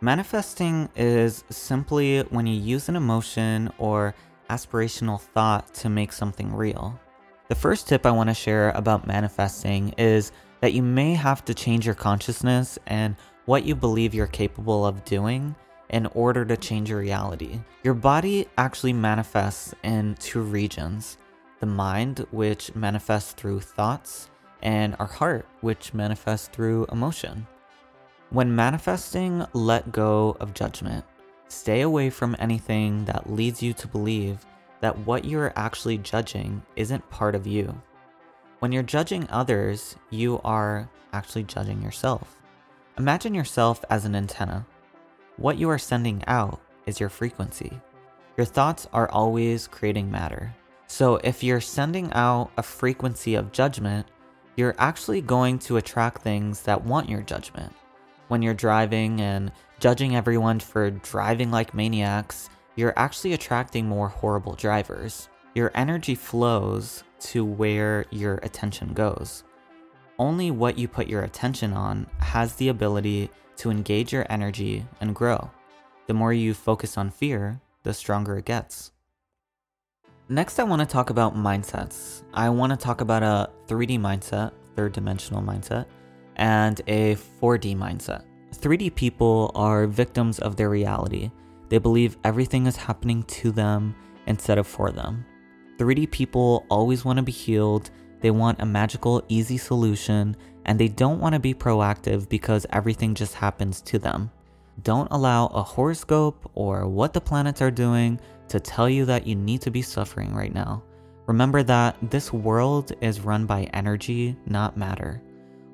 Manifesting 0.00 0.88
is 0.94 1.42
simply 1.50 2.20
when 2.30 2.46
you 2.46 2.54
use 2.54 2.88
an 2.88 2.94
emotion 2.94 3.72
or 3.78 4.14
aspirational 4.48 5.20
thought 5.20 5.74
to 5.74 5.88
make 5.88 6.12
something 6.12 6.54
real. 6.54 6.98
The 7.48 7.56
first 7.56 7.88
tip 7.88 8.06
I 8.06 8.12
want 8.12 8.30
to 8.30 8.34
share 8.34 8.70
about 8.70 9.08
manifesting 9.08 9.90
is 9.98 10.30
that 10.60 10.72
you 10.72 10.82
may 10.82 11.14
have 11.14 11.44
to 11.46 11.54
change 11.54 11.84
your 11.84 11.96
consciousness 11.96 12.78
and 12.86 13.16
what 13.46 13.64
you 13.64 13.74
believe 13.74 14.14
you're 14.14 14.28
capable 14.28 14.86
of 14.86 15.04
doing 15.04 15.54
in 15.90 16.06
order 16.14 16.44
to 16.44 16.56
change 16.56 16.90
your 16.90 17.00
reality. 17.00 17.60
Your 17.82 17.94
body 17.94 18.46
actually 18.56 18.92
manifests 18.92 19.74
in 19.82 20.14
two 20.20 20.42
regions 20.42 21.18
the 21.62 21.66
mind, 21.66 22.26
which 22.32 22.74
manifests 22.74 23.34
through 23.34 23.60
thoughts, 23.60 24.28
and 24.62 24.96
our 24.98 25.06
heart, 25.06 25.46
which 25.60 25.94
manifests 25.94 26.48
through 26.48 26.86
emotion. 26.90 27.46
When 28.30 28.56
manifesting, 28.56 29.46
let 29.52 29.92
go 29.92 30.36
of 30.40 30.54
judgment. 30.54 31.04
Stay 31.46 31.82
away 31.82 32.10
from 32.10 32.34
anything 32.40 33.04
that 33.04 33.30
leads 33.30 33.62
you 33.62 33.72
to 33.74 33.86
believe 33.86 34.44
that 34.80 34.98
what 35.06 35.24
you 35.24 35.38
are 35.38 35.52
actually 35.54 35.98
judging 35.98 36.60
isn't 36.74 37.08
part 37.10 37.36
of 37.36 37.46
you. 37.46 37.80
When 38.58 38.72
you're 38.72 38.82
judging 38.82 39.28
others, 39.30 39.94
you 40.10 40.40
are 40.42 40.90
actually 41.12 41.44
judging 41.44 41.80
yourself. 41.80 42.42
Imagine 42.98 43.34
yourself 43.34 43.84
as 43.88 44.04
an 44.04 44.16
antenna. 44.16 44.66
What 45.36 45.58
you 45.58 45.70
are 45.70 45.78
sending 45.78 46.24
out 46.26 46.60
is 46.86 46.98
your 46.98 47.08
frequency. 47.08 47.80
Your 48.36 48.46
thoughts 48.46 48.88
are 48.92 49.08
always 49.12 49.68
creating 49.68 50.10
matter. 50.10 50.52
So 50.92 51.16
if 51.24 51.42
you're 51.42 51.62
sending 51.62 52.12
out 52.12 52.50
a 52.58 52.62
frequency 52.62 53.34
of 53.34 53.50
judgment, 53.50 54.06
you're 54.56 54.74
actually 54.76 55.22
going 55.22 55.58
to 55.60 55.78
attract 55.78 56.20
things 56.20 56.60
that 56.64 56.84
want 56.84 57.08
your 57.08 57.22
judgment. 57.22 57.72
When 58.28 58.42
you're 58.42 58.52
driving 58.52 59.22
and 59.22 59.52
judging 59.80 60.14
everyone 60.14 60.60
for 60.60 60.90
driving 60.90 61.50
like 61.50 61.72
maniacs, 61.72 62.50
you're 62.76 62.92
actually 62.98 63.32
attracting 63.32 63.86
more 63.86 64.08
horrible 64.08 64.52
drivers. 64.52 65.30
Your 65.54 65.70
energy 65.74 66.14
flows 66.14 67.04
to 67.20 67.42
where 67.42 68.04
your 68.10 68.34
attention 68.42 68.92
goes. 68.92 69.44
Only 70.18 70.50
what 70.50 70.76
you 70.76 70.88
put 70.88 71.08
your 71.08 71.22
attention 71.22 71.72
on 71.72 72.06
has 72.18 72.56
the 72.56 72.68
ability 72.68 73.30
to 73.56 73.70
engage 73.70 74.12
your 74.12 74.26
energy 74.28 74.84
and 75.00 75.14
grow. 75.14 75.50
The 76.06 76.12
more 76.12 76.34
you 76.34 76.52
focus 76.52 76.98
on 76.98 77.08
fear, 77.08 77.62
the 77.82 77.94
stronger 77.94 78.36
it 78.36 78.44
gets. 78.44 78.92
Next, 80.32 80.58
I 80.58 80.62
want 80.62 80.80
to 80.80 80.86
talk 80.86 81.10
about 81.10 81.36
mindsets. 81.36 82.22
I 82.32 82.48
want 82.48 82.70
to 82.70 82.76
talk 82.78 83.02
about 83.02 83.22
a 83.22 83.50
3D 83.66 84.00
mindset, 84.00 84.52
third 84.74 84.94
dimensional 84.94 85.42
mindset, 85.42 85.84
and 86.36 86.80
a 86.86 87.16
4D 87.16 87.76
mindset. 87.76 88.24
3D 88.54 88.94
people 88.94 89.52
are 89.54 89.86
victims 89.86 90.38
of 90.38 90.56
their 90.56 90.70
reality. 90.70 91.30
They 91.68 91.76
believe 91.76 92.16
everything 92.24 92.64
is 92.64 92.76
happening 92.76 93.24
to 93.24 93.52
them 93.52 93.94
instead 94.26 94.56
of 94.56 94.66
for 94.66 94.90
them. 94.90 95.26
3D 95.76 96.10
people 96.10 96.64
always 96.70 97.04
want 97.04 97.18
to 97.18 97.22
be 97.22 97.30
healed 97.30 97.90
they 98.22 98.30
want 98.30 98.62
a 98.62 98.64
magical, 98.64 99.22
easy 99.28 99.58
solution, 99.58 100.34
and 100.64 100.78
they 100.78 100.88
don't 100.88 101.20
want 101.20 101.34
to 101.34 101.40
be 101.40 101.52
proactive 101.52 102.30
because 102.30 102.64
everything 102.70 103.14
just 103.14 103.34
happens 103.34 103.82
to 103.82 103.98
them. 103.98 104.30
Don't 104.82 105.08
allow 105.10 105.48
a 105.48 105.62
horoscope 105.62 106.50
or 106.54 106.86
what 106.86 107.12
the 107.12 107.20
planets 107.20 107.60
are 107.60 107.70
doing 107.70 108.18
to 108.52 108.60
tell 108.60 108.88
you 108.88 109.04
that 109.06 109.26
you 109.26 109.34
need 109.34 109.60
to 109.62 109.70
be 109.70 109.82
suffering 109.82 110.34
right 110.34 110.54
now. 110.54 110.82
Remember 111.26 111.62
that 111.62 111.96
this 112.10 112.32
world 112.32 112.92
is 113.00 113.20
run 113.20 113.46
by 113.46 113.64
energy, 113.72 114.36
not 114.46 114.76
matter. 114.76 115.22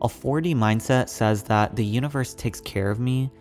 A 0.02 0.06
4D 0.06 0.54
mindset 0.54 1.08
says 1.08 1.42
that 1.42 1.74
the 1.74 1.84
universe 1.84 2.34
takes 2.34 2.60
care 2.60 2.90
of 2.90 3.00
me 3.00 3.32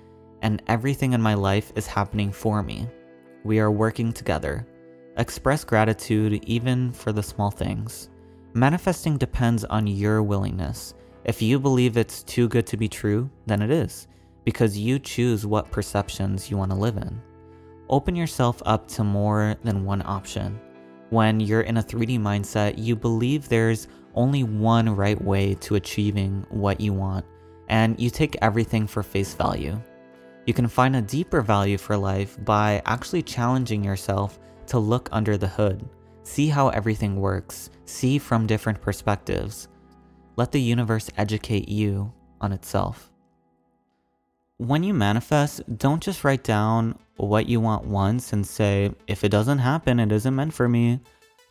and 0.41 0.63
everything 0.67 1.13
in 1.13 1.21
my 1.21 1.35
life 1.35 1.71
is 1.75 1.85
happening 1.85 2.31
for 2.31 2.63
me. 2.63 2.87
We 3.43 3.59
are 3.59 3.69
working 3.71 4.11
together. 4.11 4.65
Express 5.17 5.63
gratitude 5.63 6.43
even 6.45 6.91
for 6.91 7.11
the 7.11 7.23
small 7.23 7.51
things. 7.51 8.09
Manifesting 8.53 9.17
depends 9.17 9.65
on 9.65 9.85
your 9.85 10.23
willingness. 10.23 10.95
If 11.25 11.43
you 11.43 11.59
believe 11.59 11.95
it's 11.95 12.23
too 12.23 12.47
good 12.47 12.65
to 12.67 12.77
be 12.77 12.89
true, 12.89 13.29
then 13.45 13.61
it 13.61 13.69
is, 13.69 14.07
because 14.45 14.77
you 14.77 14.97
choose 14.97 15.45
what 15.45 15.69
perceptions 15.69 16.49
you 16.49 16.57
want 16.57 16.71
to 16.71 16.77
live 16.77 16.97
in. 16.97 17.21
Open 17.89 18.15
yourself 18.15 18.61
up 18.65 18.87
to 18.89 19.03
more 19.03 19.55
than 19.63 19.85
one 19.85 20.01
option. 20.05 20.59
When 21.09 21.39
you're 21.39 21.61
in 21.61 21.77
a 21.77 21.83
3D 21.83 22.19
mindset, 22.19 22.77
you 22.77 22.95
believe 22.95 23.47
there's 23.47 23.87
only 24.13 24.43
one 24.43 24.95
right 24.95 25.21
way 25.21 25.55
to 25.55 25.75
achieving 25.75 26.45
what 26.49 26.81
you 26.81 26.93
want, 26.93 27.25
and 27.69 27.99
you 27.99 28.09
take 28.09 28.35
everything 28.41 28.87
for 28.87 29.03
face 29.03 29.33
value. 29.33 29.81
You 30.45 30.53
can 30.53 30.67
find 30.67 30.95
a 30.95 31.01
deeper 31.01 31.41
value 31.41 31.77
for 31.77 31.95
life 31.95 32.37
by 32.43 32.81
actually 32.85 33.23
challenging 33.23 33.83
yourself 33.83 34.39
to 34.67 34.79
look 34.79 35.07
under 35.11 35.37
the 35.37 35.47
hood 35.47 35.87
See 36.27 36.49
how 36.49 36.67
everything 36.67 37.15
works. 37.21 37.69
See 37.85 38.17
from 38.17 38.47
different 38.47 38.81
perspectives. 38.81 39.69
Let 40.35 40.51
the 40.51 40.59
universe 40.59 41.09
educate 41.15 41.69
you 41.69 42.11
on 42.41 42.51
itself. 42.51 43.06
When 44.57 44.83
you 44.83 44.93
manifest, 44.93 45.61
don't 45.77 46.01
just 46.01 46.23
write 46.23 46.43
down 46.43 46.97
what 47.17 47.47
you 47.47 47.59
want 47.59 47.85
once 47.85 48.33
and 48.33 48.45
say, 48.45 48.91
if 49.07 49.23
it 49.23 49.29
doesn't 49.29 49.59
happen, 49.59 49.99
it 49.99 50.11
isn't 50.11 50.35
meant 50.35 50.53
for 50.53 50.67
me. 50.67 50.99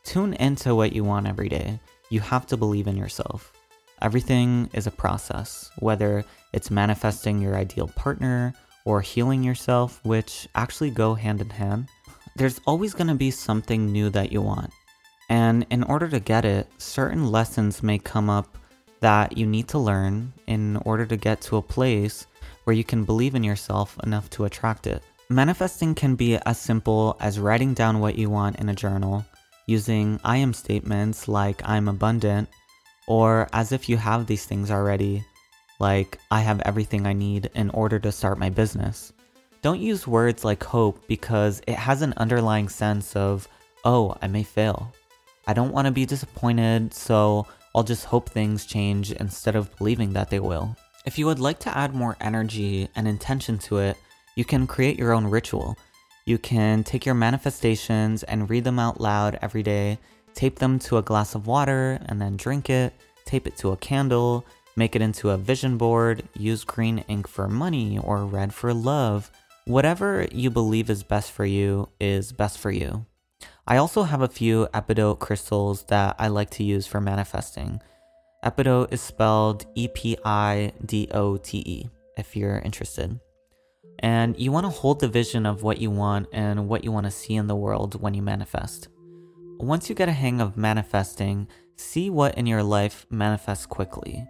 Tune 0.05 0.35
into 0.35 0.75
what 0.75 0.93
you 0.93 1.05
want 1.05 1.27
every 1.27 1.49
day. 1.49 1.81
You 2.11 2.21
have 2.21 2.47
to 2.47 2.57
believe 2.57 2.87
in 2.87 2.97
yourself. 2.97 3.53
Everything 4.03 4.69
is 4.73 4.87
a 4.87 4.91
process, 4.91 5.71
whether 5.79 6.25
it's 6.53 6.71
manifesting 6.71 7.41
your 7.41 7.57
ideal 7.57 7.89
partner 7.89 8.53
or 8.85 9.01
healing 9.01 9.43
yourself, 9.43 10.01
which 10.05 10.49
actually 10.55 10.91
go 10.91 11.15
hand 11.15 11.41
in 11.41 11.51
hand 11.51 11.89
there's 12.37 12.61
always 12.67 12.93
going 12.93 13.07
to 13.07 13.15
be 13.15 13.31
something 13.31 13.91
new 13.91 14.11
that 14.11 14.31
you 14.31 14.43
want. 14.43 14.71
And 15.29 15.67
in 15.71 15.83
order 15.83 16.07
to 16.09 16.21
get 16.21 16.45
it, 16.45 16.69
certain 16.79 17.31
lessons 17.31 17.83
may 17.83 17.99
come 17.99 18.31
up 18.31 18.59
that 19.01 19.37
you 19.37 19.47
need 19.47 19.69
to 19.69 19.79
learn 19.79 20.33
in 20.47 20.77
order 20.85 21.07
to 21.07 21.17
get 21.17 21.41
to 21.43 21.57
a 21.57 21.63
place 21.63 22.27
where 22.67 22.75
you 22.75 22.83
can 22.83 23.05
believe 23.05 23.37
in 23.37 23.45
yourself 23.45 23.97
enough 24.03 24.29
to 24.31 24.45
attract 24.45 24.89
it. 24.89 25.01
Manifesting 25.29 25.95
can 25.95 26.17
be 26.17 26.37
as 26.37 26.59
simple 26.59 27.17
as 27.21 27.39
writing 27.39 27.75
down 27.75 28.01
what 28.01 28.19
you 28.19 28.29
want 28.29 28.57
in 28.57 28.69
a 28.69 28.75
journal, 28.75 29.25
using 29.69 30.19
I 30.25 30.39
am 30.39 30.53
statements 30.53 31.29
like 31.29 31.63
I'm 31.65 31.87
abundant, 31.87 32.49
or 33.07 33.49
as 33.53 33.71
if 33.71 33.89
you 33.89 33.97
have 33.97 34.27
these 34.27 34.47
things 34.47 34.73
already, 34.73 35.25
like 35.79 36.19
I 36.33 36.41
have 36.41 36.61
everything 36.63 37.07
I 37.07 37.13
need 37.13 37.51
in 37.55 37.71
order 37.71 38.01
to 38.01 38.11
start 38.11 38.37
my 38.37 38.51
business. 38.51 39.13
Don't 39.63 39.81
use 39.81 40.09
words 40.09 40.45
like 40.45 40.63
hope 40.65 41.07
because 41.07 41.63
it 41.69 41.77
has 41.77 42.03
an 42.03 42.15
underlying 42.17 42.69
sense 42.69 43.15
of, 43.15 43.47
oh, 43.85 44.17
I 44.21 44.27
may 44.27 44.43
fail. 44.43 44.93
I 45.47 45.53
don't 45.53 45.73
want 45.73 45.87
to 45.87 45.93
be 45.93 46.05
disappointed, 46.05 46.93
so 46.93 47.47
I'll 47.77 47.85
just 47.85 48.07
hope 48.07 48.29
things 48.29 48.67
change 48.67 49.13
instead 49.13 49.55
of 49.55 49.75
believing 49.77 50.13
that 50.15 50.31
they 50.31 50.41
will. 50.41 50.77
If 51.07 51.19
you 51.19 51.27
would 51.27 51.39
like 51.39 51.59
to 51.61 51.77
add 51.77 51.95
more 51.95 52.17
energy 52.21 52.89
and 52.95 53.09
intention 53.09 53.59
to 53.59 53.79
it, 53.79 53.97
you 54.35 54.45
can 54.45 54.67
create 54.67 54.99
your 54.99 55.13
own 55.13 55.27
ritual. 55.27 55.79
You 56.27 56.37
can 56.37 56.85
take 56.85 57.07
your 57.07 57.15
manifestations 57.15 58.23
and 58.25 58.51
read 58.51 58.65
them 58.65 58.79
out 58.79 59.01
loud 59.01 59.39
every 59.41 59.63
day, 59.63 59.99
tape 60.35 60.59
them 60.59 60.79
to 60.81 60.99
a 60.99 61.03
glass 61.03 61.35
of 61.35 61.47
water 61.47 61.99
and 62.07 62.21
then 62.21 62.37
drink 62.37 62.69
it, 62.69 62.93
tape 63.25 63.47
it 63.47 63.57
to 63.59 63.71
a 63.71 63.77
candle, 63.77 64.45
make 64.77 64.95
it 64.95 65.01
into 65.01 65.31
a 65.31 65.39
vision 65.39 65.79
board, 65.79 66.29
use 66.35 66.65
green 66.65 66.99
ink 67.09 67.29
for 67.29 67.49
money 67.49 67.99
or 67.99 68.27
red 68.27 68.53
for 68.53 68.75
love 68.75 69.31
Whatever 69.67 70.29
you 70.31 70.49
believe 70.49 70.89
is 70.89 71.03
best 71.03 71.33
for 71.33 71.45
you 71.45 71.89
is 71.99 72.31
best 72.31 72.57
for 72.57 72.71
you. 72.71 73.05
I 73.67 73.79
also 73.79 74.05
have 74.05 74.23
a 74.23 74.29
few 74.29 74.69
epidote 74.73 75.19
crystals 75.19 75.83
that 75.89 76.15
I 76.21 76.29
like 76.29 76.51
to 76.51 76.63
use 76.63 76.87
for 76.87 77.01
manifesting. 77.01 77.81
Epidote 78.47 78.93
is 78.93 79.01
spelled 79.01 79.67
E 79.75 79.89
P 79.89 80.17
I 80.25 80.73
D 80.85 81.09
O 81.13 81.37
T 81.37 81.59
E 81.67 81.91
if 82.17 82.37
you're 82.37 82.61
interested. 82.61 83.19
And 83.99 84.39
you 84.39 84.53
want 84.53 84.67
to 84.67 84.71
hold 84.71 85.01
the 85.01 85.09
vision 85.09 85.47
of 85.47 85.65
what 85.65 85.79
you 85.79 85.91
want 85.91 86.29
and 86.33 86.69
what 86.69 86.85
you 86.85 86.93
want 86.93 87.07
to 87.07 87.11
see 87.11 87.35
in 87.35 87.49
the 87.49 87.57
world 87.57 88.01
when 88.01 88.15
you 88.15 88.23
manifest. 88.23 88.87
Once 89.59 89.89
you 89.89 89.97
get 89.97 90.09
a 90.09 90.13
hang 90.13 90.41
of 90.41 90.57
manifesting, 90.57 91.49
see 91.77 92.09
what 92.09 92.39
in 92.39 92.47
your 92.47 92.63
life 92.63 93.05
manifests 93.11 93.67
quickly. 93.67 94.25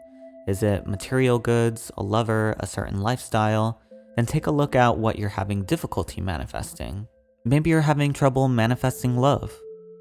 Is 0.49 0.63
it 0.63 0.87
material 0.87 1.39
goods, 1.39 1.91
a 1.99 2.03
lover, 2.03 2.57
a 2.59 2.67
certain 2.67 3.01
lifestyle? 3.03 3.83
then 4.17 4.25
take 4.27 4.47
a 4.47 4.51
look 4.51 4.75
at 4.75 4.97
what 4.97 5.19
you're 5.19 5.29
having 5.29 5.63
difficulty 5.65 6.23
manifesting. 6.23 7.07
Maybe 7.45 7.71
you're 7.71 7.83
having 7.83 8.13
trouble 8.13 8.49
manifesting 8.49 9.17
love. 9.17 9.55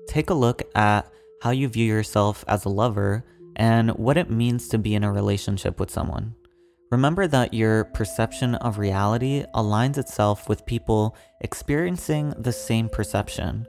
Take 0.08 0.30
a 0.30 0.34
look 0.34 0.64
at 0.74 1.06
how 1.42 1.52
you 1.52 1.68
view 1.68 1.86
yourself 1.86 2.46
as 2.48 2.66
a 2.66 2.70
lover 2.70 3.26
and 3.56 3.92
what 3.92 4.18
it 4.18 4.30
means 4.30 4.68
to 4.70 4.78
be 4.78 4.96
in 4.96 5.04
a 5.04 5.12
relationship 5.12 5.80
with 5.80 5.92
someone. 5.92 6.36
Remember 6.92 7.28
that 7.28 7.54
your 7.54 7.86
perception 7.86 8.56
of 8.56 8.78
reality 8.78 9.44
aligns 9.56 9.98
itself 9.98 10.48
with 10.48 10.66
people 10.66 11.16
experiencing 11.42 12.34
the 12.38 12.54
same 12.54 12.90
perception. 12.90 13.68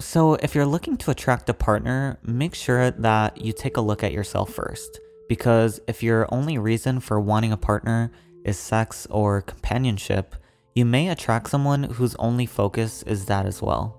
So, 0.00 0.34
if 0.34 0.54
you're 0.54 0.66
looking 0.66 0.96
to 0.98 1.10
attract 1.10 1.48
a 1.48 1.54
partner, 1.54 2.18
make 2.24 2.54
sure 2.54 2.90
that 2.90 3.40
you 3.40 3.52
take 3.52 3.76
a 3.76 3.80
look 3.80 4.02
at 4.02 4.12
yourself 4.12 4.52
first. 4.52 5.00
Because 5.28 5.80
if 5.86 6.02
your 6.02 6.26
only 6.32 6.58
reason 6.58 7.00
for 7.00 7.20
wanting 7.20 7.52
a 7.52 7.56
partner 7.56 8.10
is 8.44 8.58
sex 8.58 9.06
or 9.10 9.42
companionship, 9.42 10.34
you 10.74 10.84
may 10.84 11.08
attract 11.08 11.50
someone 11.50 11.84
whose 11.84 12.14
only 12.16 12.46
focus 12.46 13.02
is 13.04 13.26
that 13.26 13.46
as 13.46 13.60
well. 13.60 13.98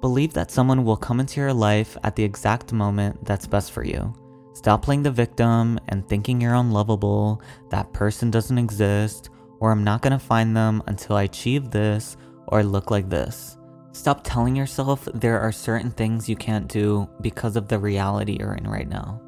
Believe 0.00 0.32
that 0.32 0.50
someone 0.50 0.84
will 0.84 0.96
come 0.96 1.20
into 1.20 1.40
your 1.40 1.52
life 1.52 1.96
at 2.02 2.16
the 2.16 2.24
exact 2.24 2.72
moment 2.72 3.24
that's 3.24 3.46
best 3.46 3.72
for 3.72 3.84
you. 3.84 4.14
Stop 4.52 4.82
playing 4.82 5.02
the 5.02 5.10
victim 5.10 5.78
and 5.88 6.06
thinking 6.06 6.40
you're 6.40 6.54
unlovable, 6.54 7.40
that 7.70 7.92
person 7.92 8.30
doesn't 8.30 8.58
exist, 8.58 9.30
or 9.60 9.70
I'm 9.70 9.84
not 9.84 10.02
gonna 10.02 10.18
find 10.18 10.56
them 10.56 10.82
until 10.86 11.16
I 11.16 11.22
achieve 11.22 11.70
this 11.70 12.16
or 12.48 12.62
look 12.62 12.90
like 12.90 13.08
this. 13.08 13.56
Stop 13.92 14.22
telling 14.22 14.54
yourself 14.54 15.08
there 15.14 15.40
are 15.40 15.52
certain 15.52 15.90
things 15.90 16.28
you 16.28 16.36
can't 16.36 16.68
do 16.68 17.08
because 17.20 17.56
of 17.56 17.68
the 17.68 17.78
reality 17.78 18.36
you're 18.38 18.54
in 18.54 18.68
right 18.68 18.88
now. 18.88 19.20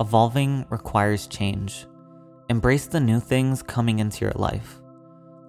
Evolving 0.00 0.66
requires 0.70 1.26
change. 1.26 1.86
Embrace 2.48 2.86
the 2.86 3.00
new 3.00 3.20
things 3.20 3.62
coming 3.62 4.00
into 4.00 4.24
your 4.24 4.34
life. 4.34 4.80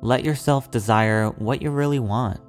Let 0.01 0.23
yourself 0.23 0.71
desire 0.71 1.29
what 1.29 1.61
you 1.61 1.71
really 1.71 1.99
want. 1.99 2.39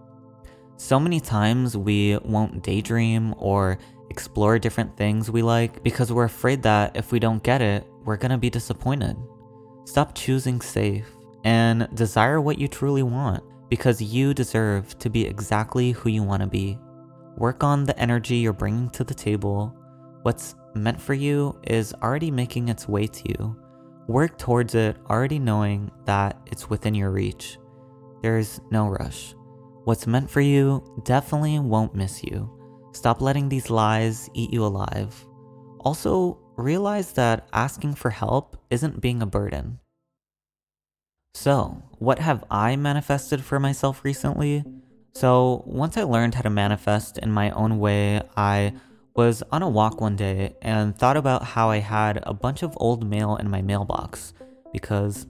So 0.77 1.01
many 1.01 1.21
times 1.21 1.77
we 1.77 2.19
won't 2.19 2.63
daydream 2.63 3.35
or 3.39 3.79
explore 4.11 4.59
different 4.59 4.97
things 4.97 5.31
we 5.31 5.43
like 5.43 5.83
because 5.83 6.13
we're 6.13 6.25
afraid 6.25 6.63
that 6.63 6.97
if 6.97 7.13
we 7.13 7.19
don't 7.19 7.43
get 7.43 7.61
it, 7.61 7.87
we're 8.05 8.17
gonna 8.17 8.39
be 8.39 8.51
disappointed. 8.51 9.17
Stop 9.85 10.15
choosing 10.15 10.61
safe 10.61 11.09
and 11.45 11.89
desire 11.95 12.41
what 12.41 12.59
you 12.59 12.69
truly 12.69 13.03
want 13.03 13.43
because 13.69 14.01
you 14.01 14.35
deserve 14.35 14.99
to 14.99 15.11
be 15.11 15.25
exactly 15.25 15.93
who 15.93 16.09
you 16.09 16.23
want 16.23 16.43
to 16.43 16.49
be. 16.49 16.79
Work 17.37 17.63
on 17.63 17.85
the 17.85 17.99
energy 17.99 18.37
you're 18.37 18.53
bringing 18.53 18.91
to 18.91 19.05
the 19.05 19.15
table. 19.15 19.77
What's 20.23 20.55
meant 20.75 21.01
for 21.01 21.15
you 21.15 21.59
is 21.65 21.95
already 22.03 22.31
making 22.31 22.69
its 22.69 22.89
way 22.89 23.07
to 23.07 23.29
you. 23.29 23.57
Work 24.09 24.39
towards 24.39 24.75
it 24.75 24.97
already 25.11 25.39
knowing 25.39 25.91
that 26.05 26.41
it's 26.47 26.71
within 26.71 26.95
your 26.95 27.11
reach. 27.11 27.59
There's 28.23 28.61
no 28.71 28.89
rush. 28.89 29.35
What's 29.85 30.07
meant 30.07 30.31
for 30.31 30.41
you 30.41 30.83
definitely 31.05 31.59
won't 31.59 31.95
miss 31.95 32.25
you. 32.25 32.51
Stop 32.97 33.21
letting 33.21 33.51
these 33.51 33.69
lies 33.69 34.31
eat 34.33 34.51
you 34.55 34.65
alive. 34.65 35.15
Also, 35.81 36.39
realize 36.57 37.13
that 37.13 37.47
asking 37.53 37.95
for 37.95 38.09
help 38.09 38.57
isn't 38.71 39.03
being 39.03 39.21
a 39.21 39.27
burden. 39.27 39.79
So, 41.35 41.83
what 41.99 42.21
have 42.21 42.43
I 42.51 42.75
manifested 42.77 43.45
for 43.45 43.61
myself 43.61 44.03
recently? 44.03 44.65
So, 45.13 45.63
once 45.67 45.99
I 45.99 46.05
learned 46.05 46.37
how 46.37 46.41
to 46.41 46.49
manifest 46.49 47.19
in 47.19 47.31
my 47.31 47.51
own 47.51 47.79
way, 47.79 48.23
I 48.35 48.73
was 49.15 49.43
on 49.53 49.61
a 49.61 49.69
walk 49.69 50.01
one 50.01 50.17
day 50.17 50.57
and 50.63 50.97
thought 50.97 51.19
about 51.19 51.45
how 51.45 51.69
I 51.69 51.81
had 51.81 52.21
a 52.23 52.33
bunch 52.33 52.63
of 52.63 52.73
old 52.79 53.07
mail 53.07 53.37
in 53.37 53.51
my 53.51 53.61
mailbox 53.61 54.33
because 54.73 55.27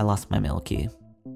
I 0.00 0.02
lost 0.02 0.28
my 0.28 0.40
mail 0.40 0.58
key. 0.58 0.88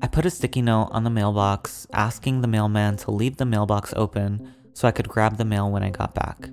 I 0.03 0.09
put 0.09 0.27
a 0.27 0.31
sticky 0.31 0.63
note 0.63 0.89
on 0.91 1.05
the 1.05 1.11
mailbox 1.11 1.87
asking 1.93 2.41
the 2.41 2.49
mailman 2.49 2.97
to 2.97 3.13
leave 3.13 3.37
the 3.37 3.47
mailbox 3.47 3.95
open 3.97 4.53
so 4.81 4.89
I 4.89 4.93
could 4.93 5.11
grab 5.11 5.37
the 5.37 5.45
mail 5.45 5.71
when 5.71 5.83
I 5.83 5.91
got 5.91 6.15
back. 6.15 6.49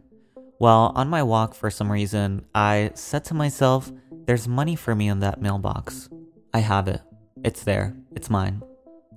Well, 0.60 0.92
on 0.96 1.08
my 1.08 1.24
walk, 1.24 1.56
for 1.56 1.70
some 1.70 1.90
reason, 1.90 2.46
I 2.54 2.92
said 2.94 3.24
to 3.26 3.34
myself, 3.34 3.90
There's 4.26 4.50
money 4.50 4.76
for 4.76 4.94
me 4.94 5.08
in 5.08 5.22
that 5.22 5.42
mailbox. 5.42 6.10
I 6.54 6.60
have 6.60 6.90
it. 6.90 7.00
It's 7.46 7.64
there. 7.64 7.96
It's 8.18 8.30
mine. 8.30 8.64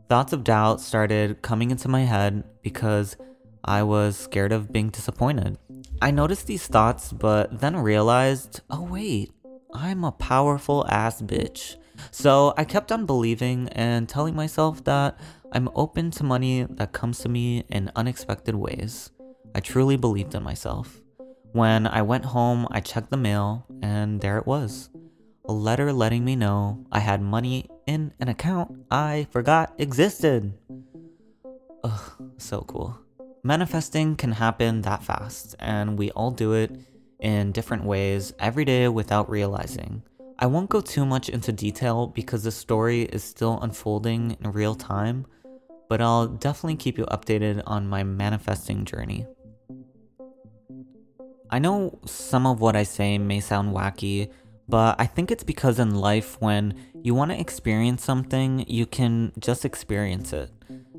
Thoughts 0.09 0.33
of 0.33 0.45
doubt 0.45 0.81
started 0.81 1.43
coming 1.43 1.73
into 1.73 1.89
my 1.89 2.03
head 2.03 2.45
because 2.63 3.17
I 3.65 3.83
was 3.83 4.17
scared 4.17 4.53
of 4.53 4.73
being 4.73 4.91
disappointed. 4.91 5.59
I 6.01 6.13
noticed 6.13 6.47
these 6.47 6.69
thoughts, 6.69 7.13
but 7.13 7.61
then 7.61 7.75
realized, 7.75 8.61
oh 8.71 8.83
wait, 8.83 9.33
I'm 9.75 10.05
a 10.05 10.13
powerful 10.13 10.87
ass 10.89 11.21
bitch. 11.21 11.75
So 12.11 12.55
I 12.57 12.65
kept 12.65 12.93
on 12.93 13.07
believing 13.07 13.69
and 13.71 14.09
telling 14.09 14.35
myself 14.35 14.85
that 14.85 15.19
I'm 15.53 15.69
open 15.75 16.11
to 16.13 16.25
money 16.25 16.67
that 16.69 16.93
comes 16.93 17.19
to 17.21 17.29
me 17.29 17.65
in 17.69 17.91
unexpected 17.97 18.55
ways. 18.55 19.11
I 19.55 19.61
truly 19.61 19.97
believed 19.97 20.35
in 20.35 20.43
myself. 20.43 21.01
When 21.53 21.87
I 21.87 22.03
went 22.03 22.27
home, 22.27 22.69
I 22.71 22.81
checked 22.81 23.11
the 23.11 23.17
mail, 23.17 23.67
and 23.83 24.21
there 24.21 24.39
it 24.39 24.47
was 24.47 24.91
a 25.51 25.53
letter 25.53 25.93
letting 25.93 26.25
me 26.25 26.37
know 26.37 26.87
I 26.93 27.01
had 27.01 27.21
money 27.21 27.69
in 27.85 28.13
an 28.21 28.29
account 28.29 28.87
I 28.89 29.27
forgot 29.33 29.75
existed. 29.79 30.53
Ugh, 31.83 32.13
so 32.39 32.61
cool. 32.61 32.97
Manifesting 33.43 34.15
can 34.15 34.31
happen 34.31 34.83
that 34.83 35.03
fast, 35.03 35.57
and 35.59 35.99
we 35.99 36.13
all 36.13 36.31
do 36.31 36.53
it 36.53 36.71
in 37.19 37.51
different 37.51 37.83
ways 37.83 38.33
every 38.39 38.65
day 38.65 38.87
without 38.87 39.29
realizing. 39.29 40.05
I 40.43 40.47
won't 40.47 40.71
go 40.71 40.81
too 40.81 41.05
much 41.05 41.29
into 41.29 41.53
detail 41.53 42.07
because 42.07 42.45
the 42.45 42.51
story 42.51 43.03
is 43.03 43.23
still 43.23 43.61
unfolding 43.61 44.39
in 44.41 44.53
real 44.53 44.75
time, 44.75 45.27
but 45.87 46.01
I'll 46.01 46.29
definitely 46.29 46.77
keep 46.77 46.97
you 46.97 47.05
updated 47.05 47.63
on 47.67 47.87
my 47.87 48.05
manifesting 48.05 48.87
journey. 48.87 49.27
I 51.51 51.59
know 51.59 51.99
some 52.07 52.47
of 52.47 52.59
what 52.59 52.75
I 52.75 52.85
say 52.85 53.19
may 53.19 53.41
sound 53.41 53.75
wacky, 53.75 54.31
but 54.67 54.99
I 54.99 55.05
think 55.05 55.31
it's 55.31 55.45
because 55.45 55.79
in 55.79 55.95
life, 55.95 56.41
when 56.41 56.75
you 57.03 57.15
want 57.15 57.33
to 57.33 57.39
experience 57.39 58.03
something, 58.03 58.65
you 58.67 58.87
can 58.87 59.33
just 59.39 59.67
experience 59.67 60.33
it. 60.33 60.51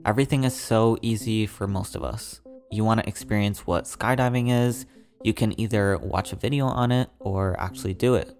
Everything 0.06 0.43
is 0.43 0.56
so 0.56 0.99
easy 1.01 1.47
for 1.47 1.65
most 1.65 1.95
of 1.95 2.04
us. 2.04 2.41
You 2.69 2.84
want 2.84 2.99
to 2.99 3.08
experience 3.10 3.65
what 3.65 3.86
skydiving 3.86 4.51
is, 4.51 4.86
you 5.23 5.34
can 5.34 5.60
either 5.60 5.97
watch 5.97 6.32
a 6.32 6.36
video 6.36 6.67
on 6.67 6.91
it 6.91 7.10
or 7.19 7.60
actually 7.60 7.95
do 7.95 8.13
it. 8.13 8.38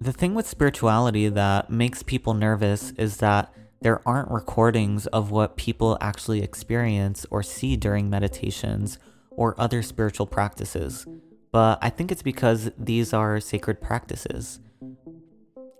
The 0.00 0.12
thing 0.12 0.34
with 0.34 0.46
spirituality 0.46 1.28
that 1.28 1.70
makes 1.70 2.02
people 2.02 2.34
nervous 2.34 2.92
is 2.92 3.16
that 3.18 3.52
there 3.80 4.00
aren't 4.06 4.30
recordings 4.30 5.06
of 5.08 5.30
what 5.30 5.56
people 5.56 5.98
actually 6.00 6.42
experience 6.42 7.26
or 7.30 7.42
see 7.42 7.76
during 7.76 8.08
meditations 8.08 8.98
or 9.30 9.60
other 9.60 9.82
spiritual 9.82 10.26
practices. 10.26 11.06
But 11.50 11.78
I 11.82 11.90
think 11.90 12.12
it's 12.12 12.22
because 12.22 12.70
these 12.78 13.12
are 13.12 13.40
sacred 13.40 13.80
practices. 13.80 14.60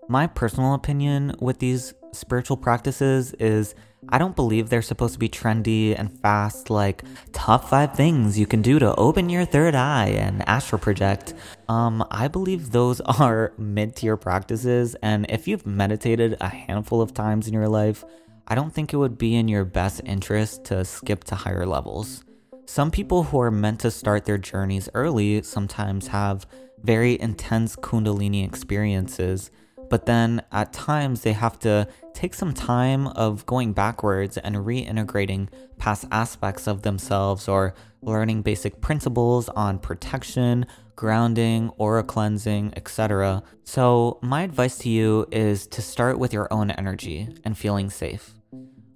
My 0.09 0.27
personal 0.27 0.73
opinion 0.73 1.35
with 1.39 1.59
these 1.59 1.93
spiritual 2.11 2.57
practices 2.57 3.33
is 3.33 3.73
I 4.09 4.17
don't 4.17 4.35
believe 4.35 4.69
they're 4.69 4.81
supposed 4.81 5.13
to 5.13 5.19
be 5.19 5.29
trendy 5.29 5.97
and 5.97 6.11
fast, 6.19 6.69
like 6.69 7.03
top 7.31 7.69
five 7.69 7.95
things 7.95 8.37
you 8.37 8.45
can 8.45 8.61
do 8.61 8.79
to 8.79 8.93
open 8.95 9.29
your 9.29 9.45
third 9.45 9.75
eye 9.75 10.07
and 10.07 10.47
astral 10.47 10.79
project. 10.79 11.33
Um, 11.69 12.05
I 12.11 12.27
believe 12.27 12.71
those 12.71 12.99
are 13.19 13.53
mid 13.57 13.95
tier 13.95 14.17
practices, 14.17 14.95
and 15.01 15.25
if 15.29 15.47
you've 15.47 15.65
meditated 15.65 16.35
a 16.41 16.49
handful 16.49 17.01
of 17.01 17.13
times 17.13 17.47
in 17.47 17.53
your 17.53 17.69
life, 17.69 18.03
I 18.47 18.55
don't 18.55 18.73
think 18.73 18.91
it 18.91 18.97
would 18.97 19.17
be 19.17 19.35
in 19.35 19.47
your 19.47 19.63
best 19.63 20.01
interest 20.03 20.65
to 20.65 20.83
skip 20.83 21.23
to 21.25 21.35
higher 21.35 21.65
levels. 21.65 22.25
Some 22.65 22.91
people 22.91 23.23
who 23.23 23.39
are 23.39 23.51
meant 23.51 23.79
to 23.81 23.91
start 23.91 24.25
their 24.25 24.37
journeys 24.37 24.89
early 24.93 25.41
sometimes 25.43 26.07
have 26.07 26.45
very 26.83 27.19
intense 27.21 27.77
Kundalini 27.77 28.45
experiences 28.45 29.49
but 29.89 30.05
then 30.05 30.41
at 30.51 30.73
times 30.73 31.21
they 31.21 31.33
have 31.33 31.59
to 31.59 31.87
take 32.13 32.33
some 32.33 32.53
time 32.53 33.07
of 33.07 33.45
going 33.45 33.73
backwards 33.73 34.37
and 34.37 34.55
reintegrating 34.55 35.49
past 35.77 36.05
aspects 36.11 36.67
of 36.67 36.81
themselves 36.83 37.47
or 37.47 37.73
learning 38.01 38.41
basic 38.41 38.81
principles 38.81 39.49
on 39.49 39.79
protection, 39.79 40.65
grounding, 40.95 41.69
aura 41.77 42.03
cleansing, 42.03 42.73
etc. 42.75 43.43
So, 43.63 44.19
my 44.21 44.43
advice 44.43 44.77
to 44.79 44.89
you 44.89 45.25
is 45.31 45.67
to 45.67 45.81
start 45.81 46.19
with 46.19 46.33
your 46.33 46.51
own 46.51 46.71
energy 46.71 47.29
and 47.43 47.57
feeling 47.57 47.89
safe. 47.89 48.33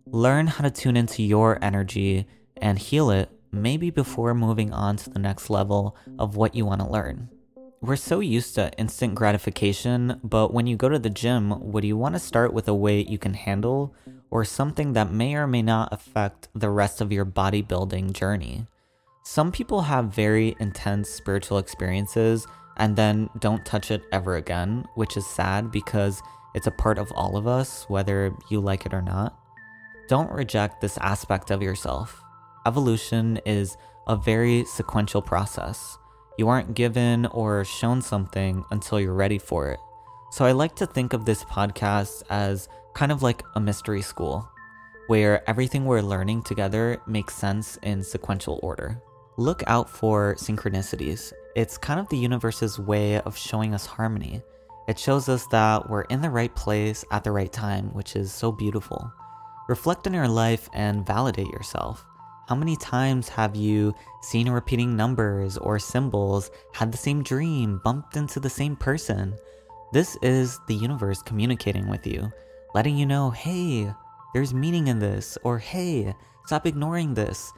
Learn 0.05 0.47
how 0.47 0.63
to 0.63 0.71
tune 0.71 0.97
into 0.97 1.23
your 1.23 1.57
energy 1.61 2.27
and 2.57 2.79
heal 2.79 3.09
it 3.09 3.29
maybe 3.51 3.89
before 3.89 4.33
moving 4.33 4.73
on 4.73 4.97
to 4.97 5.09
the 5.09 5.19
next 5.19 5.49
level 5.49 5.95
of 6.19 6.35
what 6.35 6.55
you 6.55 6.65
want 6.65 6.81
to 6.81 6.89
learn. 6.89 7.29
We're 7.79 7.95
so 7.95 8.21
used 8.21 8.55
to 8.55 8.73
instant 8.79 9.13
gratification, 9.13 10.19
but 10.23 10.51
when 10.51 10.65
you 10.65 10.75
go 10.75 10.89
to 10.89 10.97
the 10.97 11.11
gym, 11.11 11.71
would 11.71 11.83
you 11.83 11.95
want 11.95 12.15
to 12.15 12.19
start 12.19 12.51
with 12.51 12.67
a 12.67 12.73
weight 12.73 13.07
you 13.07 13.19
can 13.19 13.35
handle 13.35 13.93
or 14.31 14.43
something 14.43 14.93
that 14.93 15.11
may 15.11 15.35
or 15.35 15.45
may 15.45 15.61
not 15.61 15.93
affect 15.93 16.47
the 16.55 16.71
rest 16.71 17.01
of 17.01 17.11
your 17.11 17.23
bodybuilding 17.23 18.13
journey? 18.13 18.65
Some 19.23 19.51
people 19.51 19.81
have 19.81 20.05
very 20.05 20.55
intense 20.59 21.07
spiritual 21.07 21.59
experiences 21.59 22.47
and 22.77 22.95
then 22.95 23.29
don't 23.37 23.63
touch 23.63 23.91
it 23.91 24.01
ever 24.11 24.37
again, 24.37 24.83
which 24.95 25.15
is 25.15 25.27
sad 25.27 25.71
because 25.71 26.23
it's 26.55 26.65
a 26.65 26.71
part 26.71 26.97
of 26.97 27.11
all 27.11 27.37
of 27.37 27.45
us, 27.45 27.85
whether 27.89 28.33
you 28.49 28.59
like 28.59 28.87
it 28.87 28.93
or 28.93 29.03
not. 29.03 29.37
Don't 30.07 30.31
reject 30.31 30.81
this 30.81 30.97
aspect 30.97 31.51
of 31.51 31.61
yourself. 31.61 32.23
Evolution 32.65 33.39
is 33.45 33.77
a 34.07 34.15
very 34.15 34.65
sequential 34.65 35.21
process. 35.21 35.95
You 36.37 36.49
aren't 36.49 36.75
given 36.75 37.25
or 37.27 37.65
shown 37.65 38.01
something 38.01 38.63
until 38.71 38.99
you're 38.99 39.13
ready 39.13 39.39
for 39.39 39.69
it. 39.69 39.79
So 40.31 40.45
I 40.45 40.51
like 40.51 40.75
to 40.75 40.85
think 40.85 41.13
of 41.13 41.25
this 41.25 41.43
podcast 41.43 42.23
as 42.29 42.69
kind 42.93 43.11
of 43.11 43.23
like 43.23 43.43
a 43.55 43.59
mystery 43.59 44.01
school, 44.01 44.47
where 45.07 45.47
everything 45.49 45.85
we're 45.85 46.01
learning 46.01 46.43
together 46.43 47.01
makes 47.07 47.33
sense 47.33 47.77
in 47.83 48.03
sequential 48.03 48.59
order. 48.61 49.01
look 49.37 49.63
out 49.67 49.89
for 49.89 50.35
synchronicities. 50.35 51.31
It's 51.55 51.77
kind 51.77 51.99
of 51.99 52.09
the 52.09 52.17
universe's 52.17 52.79
way 52.79 53.19
of 53.21 53.37
showing 53.37 53.73
us 53.73 53.85
harmony. 53.85 54.41
It 54.87 54.97
shows 54.97 55.29
us 55.29 55.45
that 55.47 55.89
we're 55.89 56.03
in 56.03 56.21
the 56.21 56.29
right 56.29 56.53
place 56.55 57.05
at 57.11 57.23
the 57.23 57.31
right 57.31 57.51
time, 57.51 57.93
which 57.93 58.15
is 58.15 58.31
so 58.31 58.51
beautiful. 58.51 59.11
Reflect 59.69 60.07
on 60.07 60.13
your 60.13 60.27
life 60.27 60.69
and 60.73 61.05
validate 61.05 61.47
yourself. 61.47 62.05
How 62.47 62.55
many 62.55 62.77
times 62.77 63.27
have 63.27 63.57
you 63.57 63.93
seen 64.21 64.49
repeating 64.49 64.95
numbers 64.95 65.57
or 65.57 65.79
symbols, 65.79 66.49
had 66.71 66.93
the 66.93 66.97
same 66.97 67.21
dream, 67.21 67.81
bumped 67.83 68.15
into 68.15 68.39
the 68.39 68.49
same 68.49 68.77
person? 68.77 69.35
This 69.91 70.17
is 70.21 70.57
the 70.69 70.75
universe 70.75 71.21
communicating 71.21 71.89
with 71.89 72.07
you, 72.07 72.31
letting 72.73 72.97
you 72.97 73.05
know, 73.05 73.31
hey, 73.31 73.91
there's 74.33 74.53
meaning 74.53 74.87
in 74.87 74.97
this, 74.97 75.37
or 75.43 75.59
hey, 75.59 76.15
stop 76.45 76.65
ignoring 76.65 77.13
this. 77.13 77.51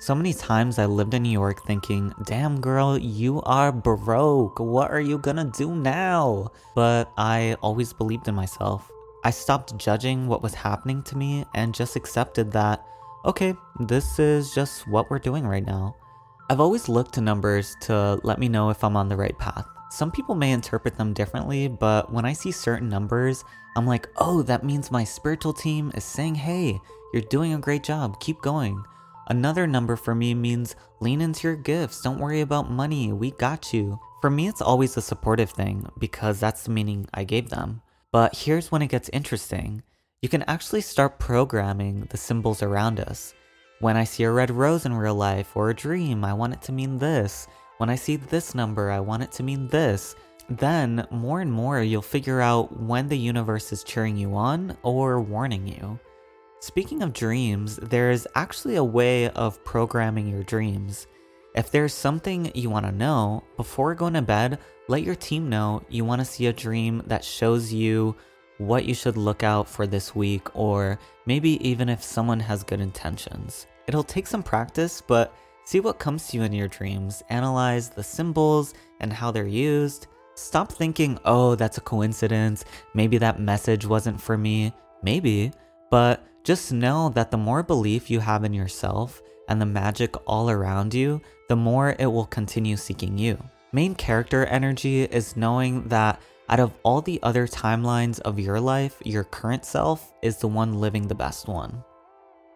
So 0.00 0.12
many 0.12 0.34
times 0.34 0.80
I 0.80 0.86
lived 0.86 1.14
in 1.14 1.22
New 1.22 1.30
York 1.30 1.64
thinking, 1.64 2.12
damn 2.24 2.60
girl, 2.60 2.98
you 2.98 3.42
are 3.42 3.70
broke. 3.70 4.58
What 4.58 4.90
are 4.90 5.00
you 5.00 5.18
gonna 5.18 5.52
do 5.56 5.72
now? 5.72 6.50
But 6.74 7.12
I 7.16 7.56
always 7.62 7.92
believed 7.92 8.26
in 8.26 8.34
myself. 8.34 8.90
I 9.22 9.30
stopped 9.30 9.76
judging 9.76 10.26
what 10.26 10.42
was 10.42 10.54
happening 10.54 11.04
to 11.04 11.16
me 11.16 11.44
and 11.54 11.72
just 11.72 11.94
accepted 11.94 12.50
that, 12.52 12.84
okay, 13.24 13.54
this 13.80 14.18
is 14.18 14.54
just 14.54 14.86
what 14.88 15.10
we're 15.10 15.18
doing 15.18 15.46
right 15.46 15.64
now. 15.64 15.96
I've 16.50 16.60
always 16.60 16.88
looked 16.88 17.14
to 17.14 17.20
numbers 17.20 17.76
to 17.82 18.20
let 18.24 18.38
me 18.38 18.48
know 18.48 18.70
if 18.70 18.82
I'm 18.82 18.96
on 18.96 19.08
the 19.08 19.16
right 19.16 19.38
path. 19.38 19.66
Some 19.90 20.10
people 20.10 20.34
may 20.34 20.52
interpret 20.52 20.96
them 20.96 21.12
differently, 21.12 21.68
but 21.68 22.12
when 22.12 22.24
I 22.24 22.32
see 22.32 22.50
certain 22.50 22.88
numbers, 22.88 23.44
I'm 23.76 23.86
like, 23.86 24.08
oh, 24.16 24.42
that 24.42 24.64
means 24.64 24.90
my 24.90 25.04
spiritual 25.04 25.52
team 25.52 25.92
is 25.94 26.04
saying, 26.04 26.34
hey, 26.34 26.80
you're 27.12 27.22
doing 27.22 27.54
a 27.54 27.58
great 27.58 27.84
job, 27.84 28.18
keep 28.20 28.40
going. 28.40 28.82
Another 29.28 29.66
number 29.66 29.96
for 29.96 30.14
me 30.14 30.34
means 30.34 30.74
lean 31.00 31.20
into 31.20 31.46
your 31.46 31.56
gifts, 31.56 32.02
don't 32.02 32.18
worry 32.18 32.40
about 32.40 32.70
money, 32.70 33.12
we 33.12 33.30
got 33.32 33.72
you. 33.72 34.00
For 34.20 34.30
me, 34.30 34.48
it's 34.48 34.62
always 34.62 34.96
a 34.96 35.02
supportive 35.02 35.50
thing 35.50 35.88
because 35.98 36.40
that's 36.40 36.64
the 36.64 36.70
meaning 36.70 37.06
I 37.14 37.24
gave 37.24 37.50
them. 37.50 37.82
But 38.10 38.36
here's 38.36 38.70
when 38.70 38.82
it 38.82 38.88
gets 38.88 39.08
interesting 39.10 39.82
you 40.22 40.28
can 40.28 40.44
actually 40.44 40.80
start 40.80 41.18
programming 41.18 42.06
the 42.10 42.16
symbols 42.16 42.62
around 42.62 43.00
us. 43.00 43.34
When 43.80 43.96
I 43.96 44.04
see 44.04 44.22
a 44.22 44.30
red 44.30 44.52
rose 44.52 44.86
in 44.86 44.94
real 44.94 45.16
life 45.16 45.56
or 45.56 45.70
a 45.70 45.74
dream, 45.74 46.24
I 46.24 46.32
want 46.32 46.52
it 46.52 46.62
to 46.62 46.72
mean 46.72 46.96
this. 46.96 47.48
When 47.78 47.90
I 47.90 47.96
see 47.96 48.14
this 48.14 48.54
number, 48.54 48.92
I 48.92 49.00
want 49.00 49.24
it 49.24 49.32
to 49.32 49.42
mean 49.42 49.66
this. 49.66 50.14
Then, 50.48 51.08
more 51.10 51.40
and 51.40 51.52
more, 51.52 51.82
you'll 51.82 52.02
figure 52.02 52.40
out 52.40 52.80
when 52.80 53.08
the 53.08 53.18
universe 53.18 53.72
is 53.72 53.82
cheering 53.82 54.16
you 54.16 54.36
on 54.36 54.76
or 54.84 55.20
warning 55.20 55.66
you. 55.66 55.98
Speaking 56.60 57.02
of 57.02 57.12
dreams, 57.12 57.76
there 57.76 58.12
is 58.12 58.28
actually 58.36 58.76
a 58.76 58.84
way 58.84 59.28
of 59.30 59.64
programming 59.64 60.28
your 60.28 60.44
dreams. 60.44 61.08
If 61.56 61.72
there's 61.72 61.92
something 61.92 62.52
you 62.54 62.70
want 62.70 62.86
to 62.86 62.92
know, 62.92 63.42
before 63.56 63.96
going 63.96 64.14
to 64.14 64.22
bed, 64.22 64.60
let 64.86 65.02
your 65.02 65.16
team 65.16 65.48
know 65.48 65.82
you 65.88 66.04
want 66.04 66.20
to 66.20 66.24
see 66.24 66.46
a 66.46 66.52
dream 66.52 67.02
that 67.06 67.24
shows 67.24 67.72
you 67.72 68.14
what 68.58 68.84
you 68.84 68.94
should 68.94 69.16
look 69.16 69.42
out 69.42 69.68
for 69.68 69.86
this 69.86 70.14
week, 70.14 70.54
or 70.54 70.98
maybe 71.26 71.66
even 71.68 71.88
if 71.88 72.02
someone 72.02 72.40
has 72.40 72.62
good 72.62 72.80
intentions. 72.80 73.66
It'll 73.86 74.04
take 74.04 74.26
some 74.26 74.42
practice, 74.42 75.00
but 75.00 75.34
See 75.64 75.80
what 75.80 75.98
comes 75.98 76.26
to 76.28 76.36
you 76.36 76.42
in 76.42 76.52
your 76.52 76.68
dreams, 76.68 77.22
analyze 77.28 77.88
the 77.88 78.02
symbols 78.02 78.74
and 79.00 79.12
how 79.12 79.30
they're 79.30 79.46
used. 79.46 80.08
Stop 80.34 80.72
thinking, 80.72 81.18
oh, 81.24 81.54
that's 81.54 81.78
a 81.78 81.82
coincidence, 81.82 82.64
maybe 82.94 83.18
that 83.18 83.40
message 83.40 83.86
wasn't 83.86 84.20
for 84.20 84.36
me. 84.36 84.72
Maybe, 85.02 85.52
but 85.90 86.24
just 86.44 86.72
know 86.72 87.10
that 87.10 87.30
the 87.30 87.36
more 87.36 87.62
belief 87.62 88.10
you 88.10 88.20
have 88.20 88.44
in 88.44 88.52
yourself 88.52 89.22
and 89.48 89.60
the 89.60 89.66
magic 89.66 90.14
all 90.26 90.50
around 90.50 90.94
you, 90.94 91.20
the 91.48 91.56
more 91.56 91.94
it 91.98 92.06
will 92.06 92.26
continue 92.26 92.76
seeking 92.76 93.18
you. 93.18 93.38
Main 93.72 93.94
character 93.94 94.44
energy 94.46 95.04
is 95.04 95.36
knowing 95.36 95.88
that 95.88 96.20
out 96.48 96.60
of 96.60 96.72
all 96.82 97.00
the 97.00 97.20
other 97.22 97.46
timelines 97.46 98.20
of 98.20 98.38
your 98.38 98.60
life, 98.60 99.00
your 99.04 99.24
current 99.24 99.64
self 99.64 100.12
is 100.22 100.38
the 100.38 100.48
one 100.48 100.80
living 100.80 101.08
the 101.08 101.14
best 101.14 101.48
one. 101.48 101.82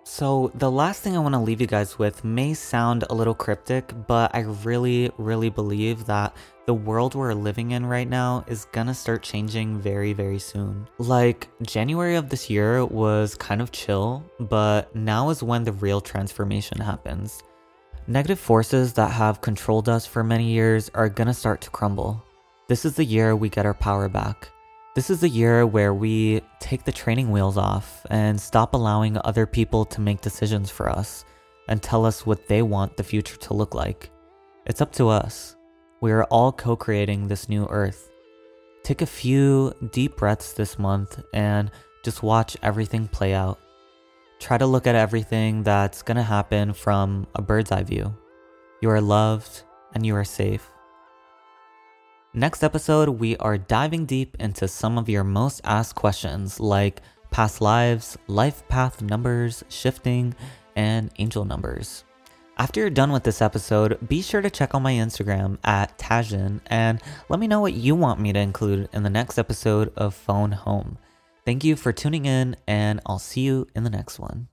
So, 0.09 0.53
the 0.55 0.71
last 0.71 1.03
thing 1.03 1.17
I 1.17 1.19
want 1.19 1.35
to 1.35 1.41
leave 1.41 1.61
you 1.61 1.67
guys 1.67 1.99
with 1.99 2.23
may 2.23 2.55
sound 2.55 3.03
a 3.11 3.15
little 3.15 3.35
cryptic, 3.35 3.93
but 4.07 4.33
I 4.35 4.43
really, 4.43 5.11
really 5.19 5.51
believe 5.51 6.07
that 6.07 6.37
the 6.65 6.75
world 6.75 7.17
we're 7.17 7.35
living 7.35 7.73
in 7.73 7.85
right 7.85 8.09
now 8.09 8.45
is 8.47 8.67
gonna 8.67 8.95
start 8.95 9.25
changing 9.25 9.81
very, 9.81 10.13
very 10.13 10.39
soon. 10.39 10.87
Like, 10.99 11.49
January 11.63 12.15
of 12.15 12.29
this 12.29 12.49
year 12.49 12.85
was 12.85 13.35
kind 13.35 13.61
of 13.61 13.73
chill, 13.73 14.23
but 14.39 14.95
now 14.95 15.31
is 15.31 15.43
when 15.43 15.65
the 15.65 15.73
real 15.73 16.01
transformation 16.01 16.81
happens. 16.81 17.43
Negative 18.07 18.39
forces 18.39 18.93
that 18.93 19.11
have 19.11 19.41
controlled 19.41 19.89
us 19.89 20.07
for 20.07 20.23
many 20.23 20.51
years 20.51 20.89
are 20.95 21.09
gonna 21.09 21.35
start 21.35 21.61
to 21.63 21.71
crumble. 21.71 22.23
This 22.69 22.85
is 22.85 22.97
the 22.97 23.05
year 23.05 23.37
we 23.37 23.49
get 23.49 23.65
our 23.65 23.75
power 23.75 24.09
back. 24.09 24.51
This 24.97 25.09
is 25.09 25.21
the 25.21 25.29
year 25.29 25.65
where 25.65 25.95
we 25.95 26.41
take 26.59 26.83
the 26.83 26.91
training 26.91 27.31
wheels 27.31 27.57
off 27.57 28.05
and 28.11 28.41
stop 28.41 28.75
allowing 28.75 29.17
other 29.19 29.47
people 29.47 29.85
to 29.85 30.01
make 30.01 30.21
decisions 30.21 30.69
for 30.69 30.89
us 30.89 31.25
and 31.69 31.81
tell 31.81 32.05
us 32.05 32.27
what 32.27 32.49
they 32.49 32.63
want 32.63 32.97
the 32.97 33.05
future 33.05 33.37
to 33.37 33.55
look 33.55 33.73
like. 33.73 34.11
It's 34.65 34.81
up 34.81 34.91
to 34.95 35.09
us. 35.11 35.55
We 36.01 36.11
are 36.11 36.25
all 36.25 36.51
co 36.51 36.75
creating 36.75 37.29
this 37.29 37.49
new 37.49 37.69
earth. 37.71 38.11
Take 38.83 39.01
a 39.01 39.07
few 39.07 39.73
deep 39.93 40.17
breaths 40.17 40.53
this 40.53 40.77
month 40.77 41.23
and 41.33 41.71
just 42.05 42.25
watch 42.25 42.57
everything 42.65 43.07
play 43.07 43.33
out. 43.33 43.61
Try 44.41 44.59
to 44.59 44.67
look 44.67 44.89
at 44.89 44.97
everything 44.97 45.63
that's 45.63 46.03
gonna 46.03 46.25
happen 46.25 46.73
from 46.73 47.29
a 47.37 47.43
bird's 47.43 47.71
eye 47.71 47.85
view. 47.85 48.13
You 48.83 48.91
are 48.91 49.01
loved 49.01 49.63
and 49.95 50.05
you 50.05 50.17
are 50.17 50.25
safe. 50.25 50.69
Next 52.39 52.63
episode, 52.63 53.09
we 53.09 53.35
are 53.39 53.57
diving 53.57 54.05
deep 54.05 54.37
into 54.39 54.69
some 54.69 54.99
of 54.99 55.09
your 55.09 55.25
most 55.25 55.63
asked 55.65 55.95
questions 55.95 56.61
like 56.61 57.01
past 57.31 57.63
lives, 57.63 58.19
life 58.27 58.63
path 58.69 59.01
numbers, 59.01 59.65
shifting, 59.71 60.35
and 60.77 61.11
angel 61.19 61.47
numbers. 61.47 62.05
After 62.59 62.81
you're 62.81 62.91
done 62.91 63.11
with 63.11 63.23
this 63.23 63.41
episode, 63.41 64.07
be 64.07 64.21
sure 64.21 64.43
to 64.43 64.51
check 64.51 64.75
out 64.75 64.83
my 64.83 64.93
Instagram 64.93 65.57
at 65.65 65.97
Tajin 65.97 66.61
and 66.67 67.01
let 67.31 67.41
me 67.41 67.47
know 67.47 67.63
what 67.63 67.73
you 67.73 67.95
want 67.95 68.21
me 68.21 68.35
to 68.35 68.39
include 68.39 68.91
in 68.93 69.03
the 69.03 69.09
next 69.09 69.39
episode 69.39 69.91
of 69.97 70.15
Phone 70.15 70.53
Home. 70.53 70.99
Thank 71.47 71.65
you 71.65 71.75
for 71.75 71.91
tuning 71.91 72.27
in, 72.27 72.55
and 72.67 73.01
I'll 73.07 73.19
see 73.19 73.41
you 73.41 73.67
in 73.75 73.83
the 73.83 73.89
next 73.89 74.19
one. 74.19 74.49